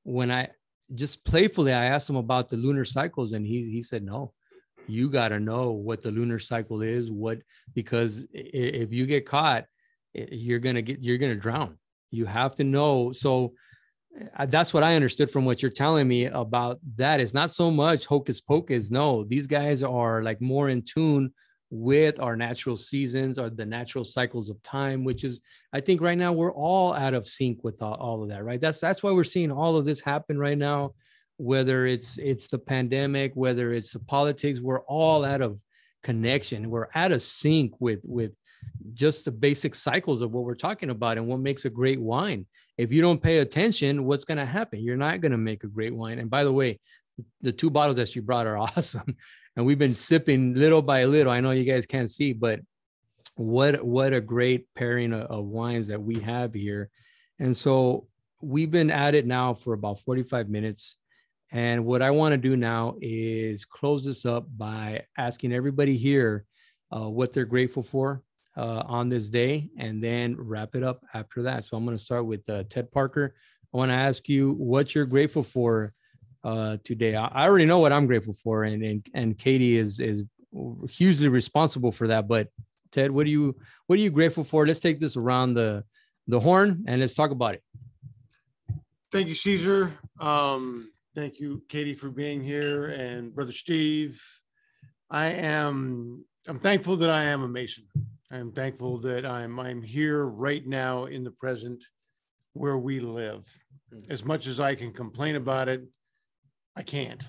[0.04, 0.48] when I
[0.94, 4.32] just playfully I asked him about the lunar cycles, and he he said, "No,
[4.86, 7.10] you got to know what the lunar cycle is.
[7.10, 7.38] What
[7.74, 9.64] because if you get caught,
[10.12, 11.78] you're gonna get you're gonna drown.
[12.10, 13.12] You have to know.
[13.12, 13.54] So."
[14.36, 17.18] Uh, that's what I understood from what you're telling me about that.
[17.18, 18.90] It's not so much hocus pocus.
[18.90, 21.32] No, these guys are like more in tune
[21.74, 25.40] with our natural seasons or the natural cycles of time which is
[25.72, 28.60] i think right now we're all out of sync with all, all, of that right?
[28.60, 30.92] That's that's why we're seeing all of this happen right now
[31.38, 35.58] whether it's it's the pandemic whether it's the politics we're all out of
[36.02, 36.70] connection.
[36.70, 38.32] We're out of sync with with
[38.94, 42.46] just the basic cycles of what we're talking about and what makes a great wine.
[42.78, 44.80] If you don't pay attention what's going to happen?
[44.80, 46.18] You're not going to make a great wine.
[46.18, 46.80] And by the way
[47.40, 49.16] the two bottles that you brought are awesome
[49.56, 51.32] and we've been sipping little by little.
[51.32, 52.60] I know you guys can't see, but
[53.34, 56.90] what what a great pairing of, of wines that we have here.
[57.38, 58.06] And so
[58.40, 60.96] we've been at it now for about 45 minutes.
[61.50, 66.46] And what I want to do now is close this up by asking everybody here
[66.94, 68.22] uh, what they're grateful for
[68.56, 71.64] uh, on this day and then wrap it up after that.
[71.64, 73.34] So I'm going to start with uh, Ted Parker.
[73.72, 75.94] I want to ask you what you're grateful for
[76.44, 77.14] uh, today.
[77.14, 80.24] I, I already know what I'm grateful for, and and and Katie is is
[80.88, 82.28] hugely responsible for that.
[82.28, 82.48] But
[82.90, 84.66] Ted, what are you what are you grateful for?
[84.66, 85.84] Let's take this around the
[86.28, 87.62] the horn and let's talk about it.
[89.10, 89.92] Thank you, Caesar.
[90.20, 94.22] Um, thank you, Katie, for being here, and Brother Steve.
[95.10, 97.84] I am I'm thankful that I am a Mason.
[98.30, 101.84] I'm thankful that I'm I'm here right now in the present
[102.54, 103.46] where we live.
[103.92, 104.10] Hmm.
[104.10, 105.82] As much as I can complain about it,
[106.76, 107.22] I can't.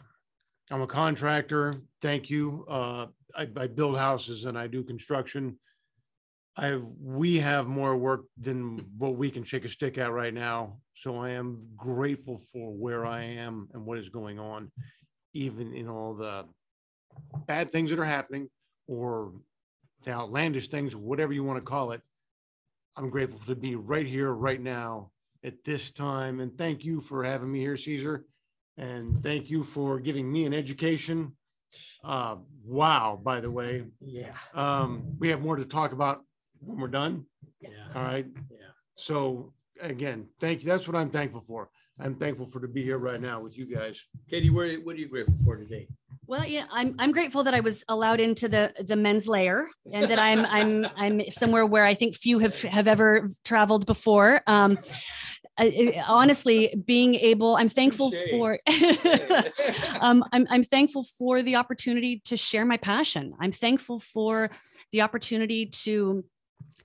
[0.72, 1.82] I'm a contractor.
[2.02, 2.66] Thank you.
[2.70, 5.60] Uh, I, I build houses and I do construction.
[6.56, 10.78] I we have more work than what we can shake a stick at right now.
[10.96, 14.72] So I am grateful for where I am and what is going on,
[15.34, 16.46] even in all the
[17.48, 18.50] bad things that are happening
[18.88, 19.34] or
[20.04, 22.02] the outlandish things, whatever you want to call it.
[22.96, 25.10] I'm grateful to be right here, right now,
[25.44, 26.40] at this time.
[26.40, 28.26] And thank you for having me here, Caesar.
[28.78, 31.36] And thank you for giving me an education.
[32.04, 33.84] Uh, wow, by the way.
[34.00, 34.34] Yeah.
[34.54, 36.24] Um, we have more to talk about
[36.60, 37.26] when we're done.
[37.62, 37.70] Yeah.
[37.96, 38.26] All right.
[38.52, 38.58] Yeah.
[38.94, 40.68] So again, thank you.
[40.68, 41.70] That's what I'm thankful for.
[42.00, 44.04] I'm thankful for to be here right now with you guys.
[44.30, 45.88] Katie, what are, what are you grateful for today?
[46.26, 50.10] Well, yeah, I'm I'm grateful that I was allowed into the the men's layer and
[50.10, 54.42] that I'm I'm I'm somewhere where I think few have have ever traveled before.
[54.48, 54.80] Um,
[56.08, 58.60] honestly being able i'm thankful for
[60.00, 63.34] um, I'm, I'm thankful for the opportunity to share my passion.
[63.40, 64.52] I'm thankful for
[64.92, 66.26] the opportunity to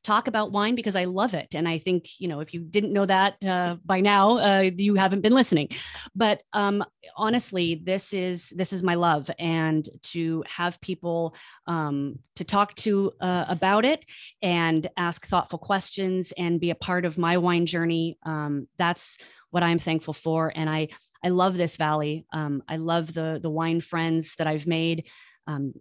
[0.02, 1.54] talk about wine because I love it.
[1.54, 4.94] And I think, you know, if you didn't know that uh, by now, uh, you
[4.94, 5.68] haven't been listening.
[6.14, 6.84] But um,
[7.16, 11.34] honestly, this is this is my love, and to have people
[11.66, 14.04] um, to talk to uh, about it
[14.42, 18.18] and ask thoughtful questions and be a part of my wine journey.
[18.24, 19.18] Um, that's
[19.50, 20.88] what I'm thankful for, and I
[21.22, 22.26] I love this valley.
[22.32, 25.06] Um, I love the the wine friends that I've made.
[25.46, 25.72] Um,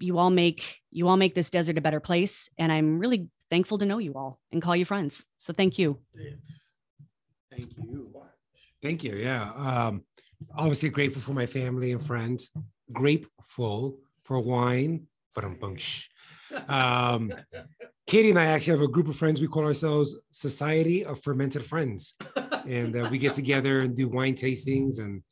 [0.00, 3.78] you all make you all make this desert a better place and i'm really thankful
[3.78, 5.24] to know you all and call you friends.
[5.38, 5.98] So thank you.
[7.50, 8.12] Thank you.
[8.82, 9.16] Thank you.
[9.16, 9.52] Yeah.
[9.52, 10.04] Um,
[10.56, 12.50] obviously grateful for my family and friends.
[12.92, 16.08] Grateful for wine, but I'm bunch.
[16.68, 17.32] Um,
[18.06, 19.40] Katie and I actually have a group of friends.
[19.40, 22.14] We call ourselves Society of Fermented Friends,
[22.66, 24.98] and uh, we get together and do wine tastings.
[24.98, 25.22] And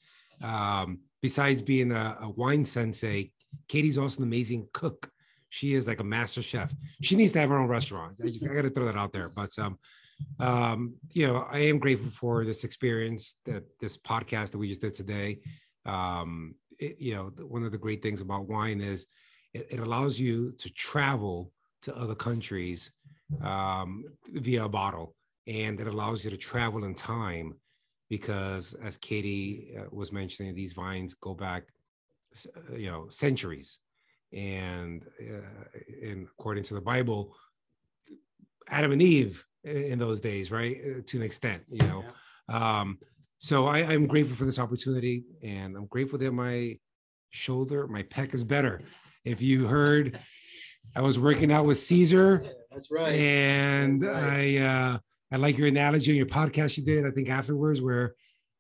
[0.43, 3.33] um, besides being a, a wine sensei,
[3.69, 5.11] Katie's also an amazing cook.
[5.51, 6.73] She is like a master chef.
[7.03, 8.17] She needs to have her own restaurant.
[8.23, 9.29] I just I got to throw that out there.
[9.29, 9.79] But um,
[10.41, 14.81] um, you know, I am grateful for this experience that this podcast that we just
[14.81, 15.39] did today.
[15.87, 19.07] Um, it, you know, one of the great things about wine is
[19.55, 22.91] it, it allows you to travel to other countries
[23.43, 25.15] um, via a bottle,
[25.47, 27.55] and it allows you to travel in time
[28.09, 31.65] because, as Katie uh, was mentioning, these vines go back,
[32.57, 33.79] uh, you know, centuries,
[34.33, 37.35] and uh, and according to the Bible,
[38.69, 42.05] Adam and Eve in those days, right, uh, to an extent, you know.
[42.49, 42.81] Yeah.
[42.81, 42.99] Um,
[43.39, 46.79] so I, I'm grateful for this opportunity, and I'm grateful that my
[47.31, 48.81] shoulder, my pec is better.
[49.25, 50.19] If you heard,
[50.97, 52.43] I was working out with Caesar.
[52.45, 53.15] Yeah, that's right.
[53.15, 54.59] And that's right.
[54.61, 54.99] I uh,
[55.31, 58.15] I like your analogy on your podcast you did, I think afterwards, where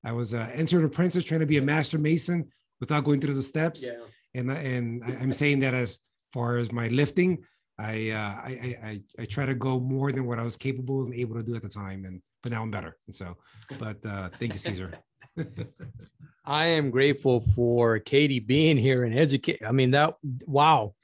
[0.04, 2.48] I was uh, entered apprentice trying to be a master mason
[2.80, 3.84] without going through the steps.
[3.84, 3.98] Yeah.
[4.38, 5.98] And and I'm saying that as
[6.32, 7.44] far as my lifting,
[7.78, 11.14] I, uh, I, I I try to go more than what I was capable and
[11.14, 12.96] able to do at the time, and but now I'm better.
[13.06, 13.36] And so,
[13.78, 14.98] but uh, thank you, Caesar.
[16.44, 19.60] I am grateful for Katie being here and educate.
[19.66, 20.14] I mean that
[20.46, 20.94] wow,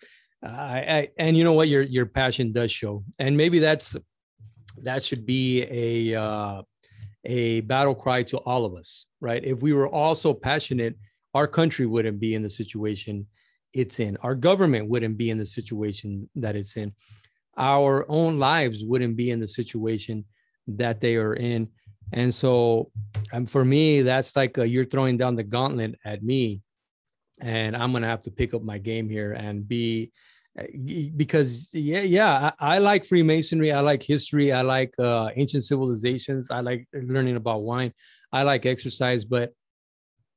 [0.43, 3.97] I, I and you know what your your passion does show, and maybe that's
[4.83, 6.63] that should be a uh,
[7.25, 9.43] a battle cry to all of us, right?
[9.45, 10.97] If we were all so passionate,
[11.35, 13.27] our country wouldn't be in the situation
[13.73, 14.17] it's in.
[14.19, 16.93] Our government wouldn't be in the situation that it's in.
[17.57, 20.25] Our own lives wouldn't be in the situation
[20.69, 21.69] that they are in.
[22.13, 22.91] And so,
[23.33, 26.63] um, for me, that's like a, you're throwing down the gauntlet at me,
[27.41, 30.13] and I'm gonna have to pick up my game here and be
[31.17, 36.49] because yeah yeah I, I, like freemasonry i like history i like uh, ancient civilizations
[36.49, 37.93] i like learning about wine
[38.33, 39.53] i like exercise but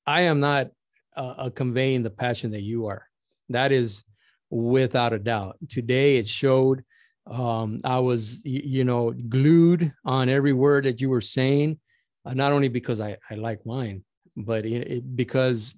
[0.08, 0.70] i am not
[1.18, 3.08] uh, uh, conveying the passion that you are.
[3.50, 4.04] That is
[4.50, 5.58] without a doubt.
[5.70, 6.84] Today it showed
[7.30, 11.78] um, i was you know glued on every word that you were saying
[12.26, 14.06] uh, not only because i, I like wine
[14.38, 15.76] but it, it, because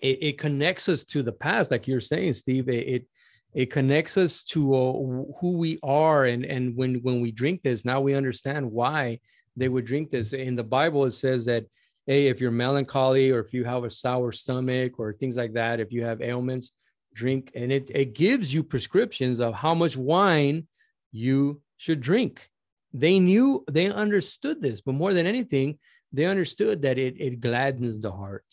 [0.00, 3.08] it, it, connects us to the past like you're saying steve it
[3.54, 4.92] it connects us to uh,
[5.40, 7.84] who we are and and when when we drink this.
[7.84, 9.20] Now we understand why
[9.56, 10.32] they would drink this.
[10.32, 11.64] In the bible it says that
[12.08, 15.78] hey if you're melancholy or if you have a sour stomach or things like that
[15.78, 16.72] if you have ailments
[17.14, 20.66] drink and it, it gives you prescriptions of how much wine
[21.12, 22.50] you should drink
[22.92, 25.78] they knew they understood this but more than anything
[26.12, 28.46] they understood that it, it gladdens the heart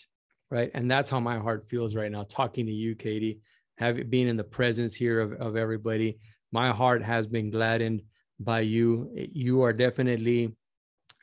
[0.52, 3.40] right and that's how my heart feels right now talking to you katie
[3.78, 6.18] having been in the presence here of, of everybody.
[6.52, 8.02] My heart has been gladdened
[8.40, 9.12] by you.
[9.16, 10.56] You are definitely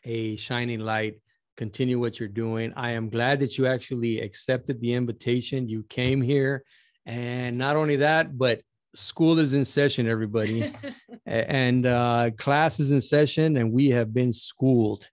[0.04, 1.20] a shining light.
[1.56, 2.72] Continue what you're doing.
[2.76, 5.68] I am glad that you actually accepted the invitation.
[5.68, 6.64] You came here.
[7.04, 8.62] And not only that, but
[8.94, 10.72] school is in session, everybody.
[11.26, 15.08] and uh, class is in session, and we have been schooled.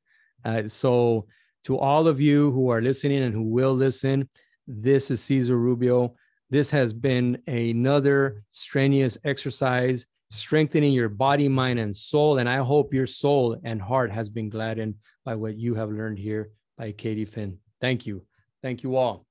[0.46, 1.26] Uh, so,
[1.66, 4.30] to all of you who are listening and who will listen,
[4.68, 6.16] this is Caesar Rubio.
[6.50, 12.38] This has been another strenuous exercise, strengthening your body, mind, and soul.
[12.38, 16.20] And I hope your soul and heart has been gladdened by what you have learned
[16.20, 17.58] here by Katie Finn.
[17.82, 18.26] Thank you.
[18.62, 19.29] Thank you all.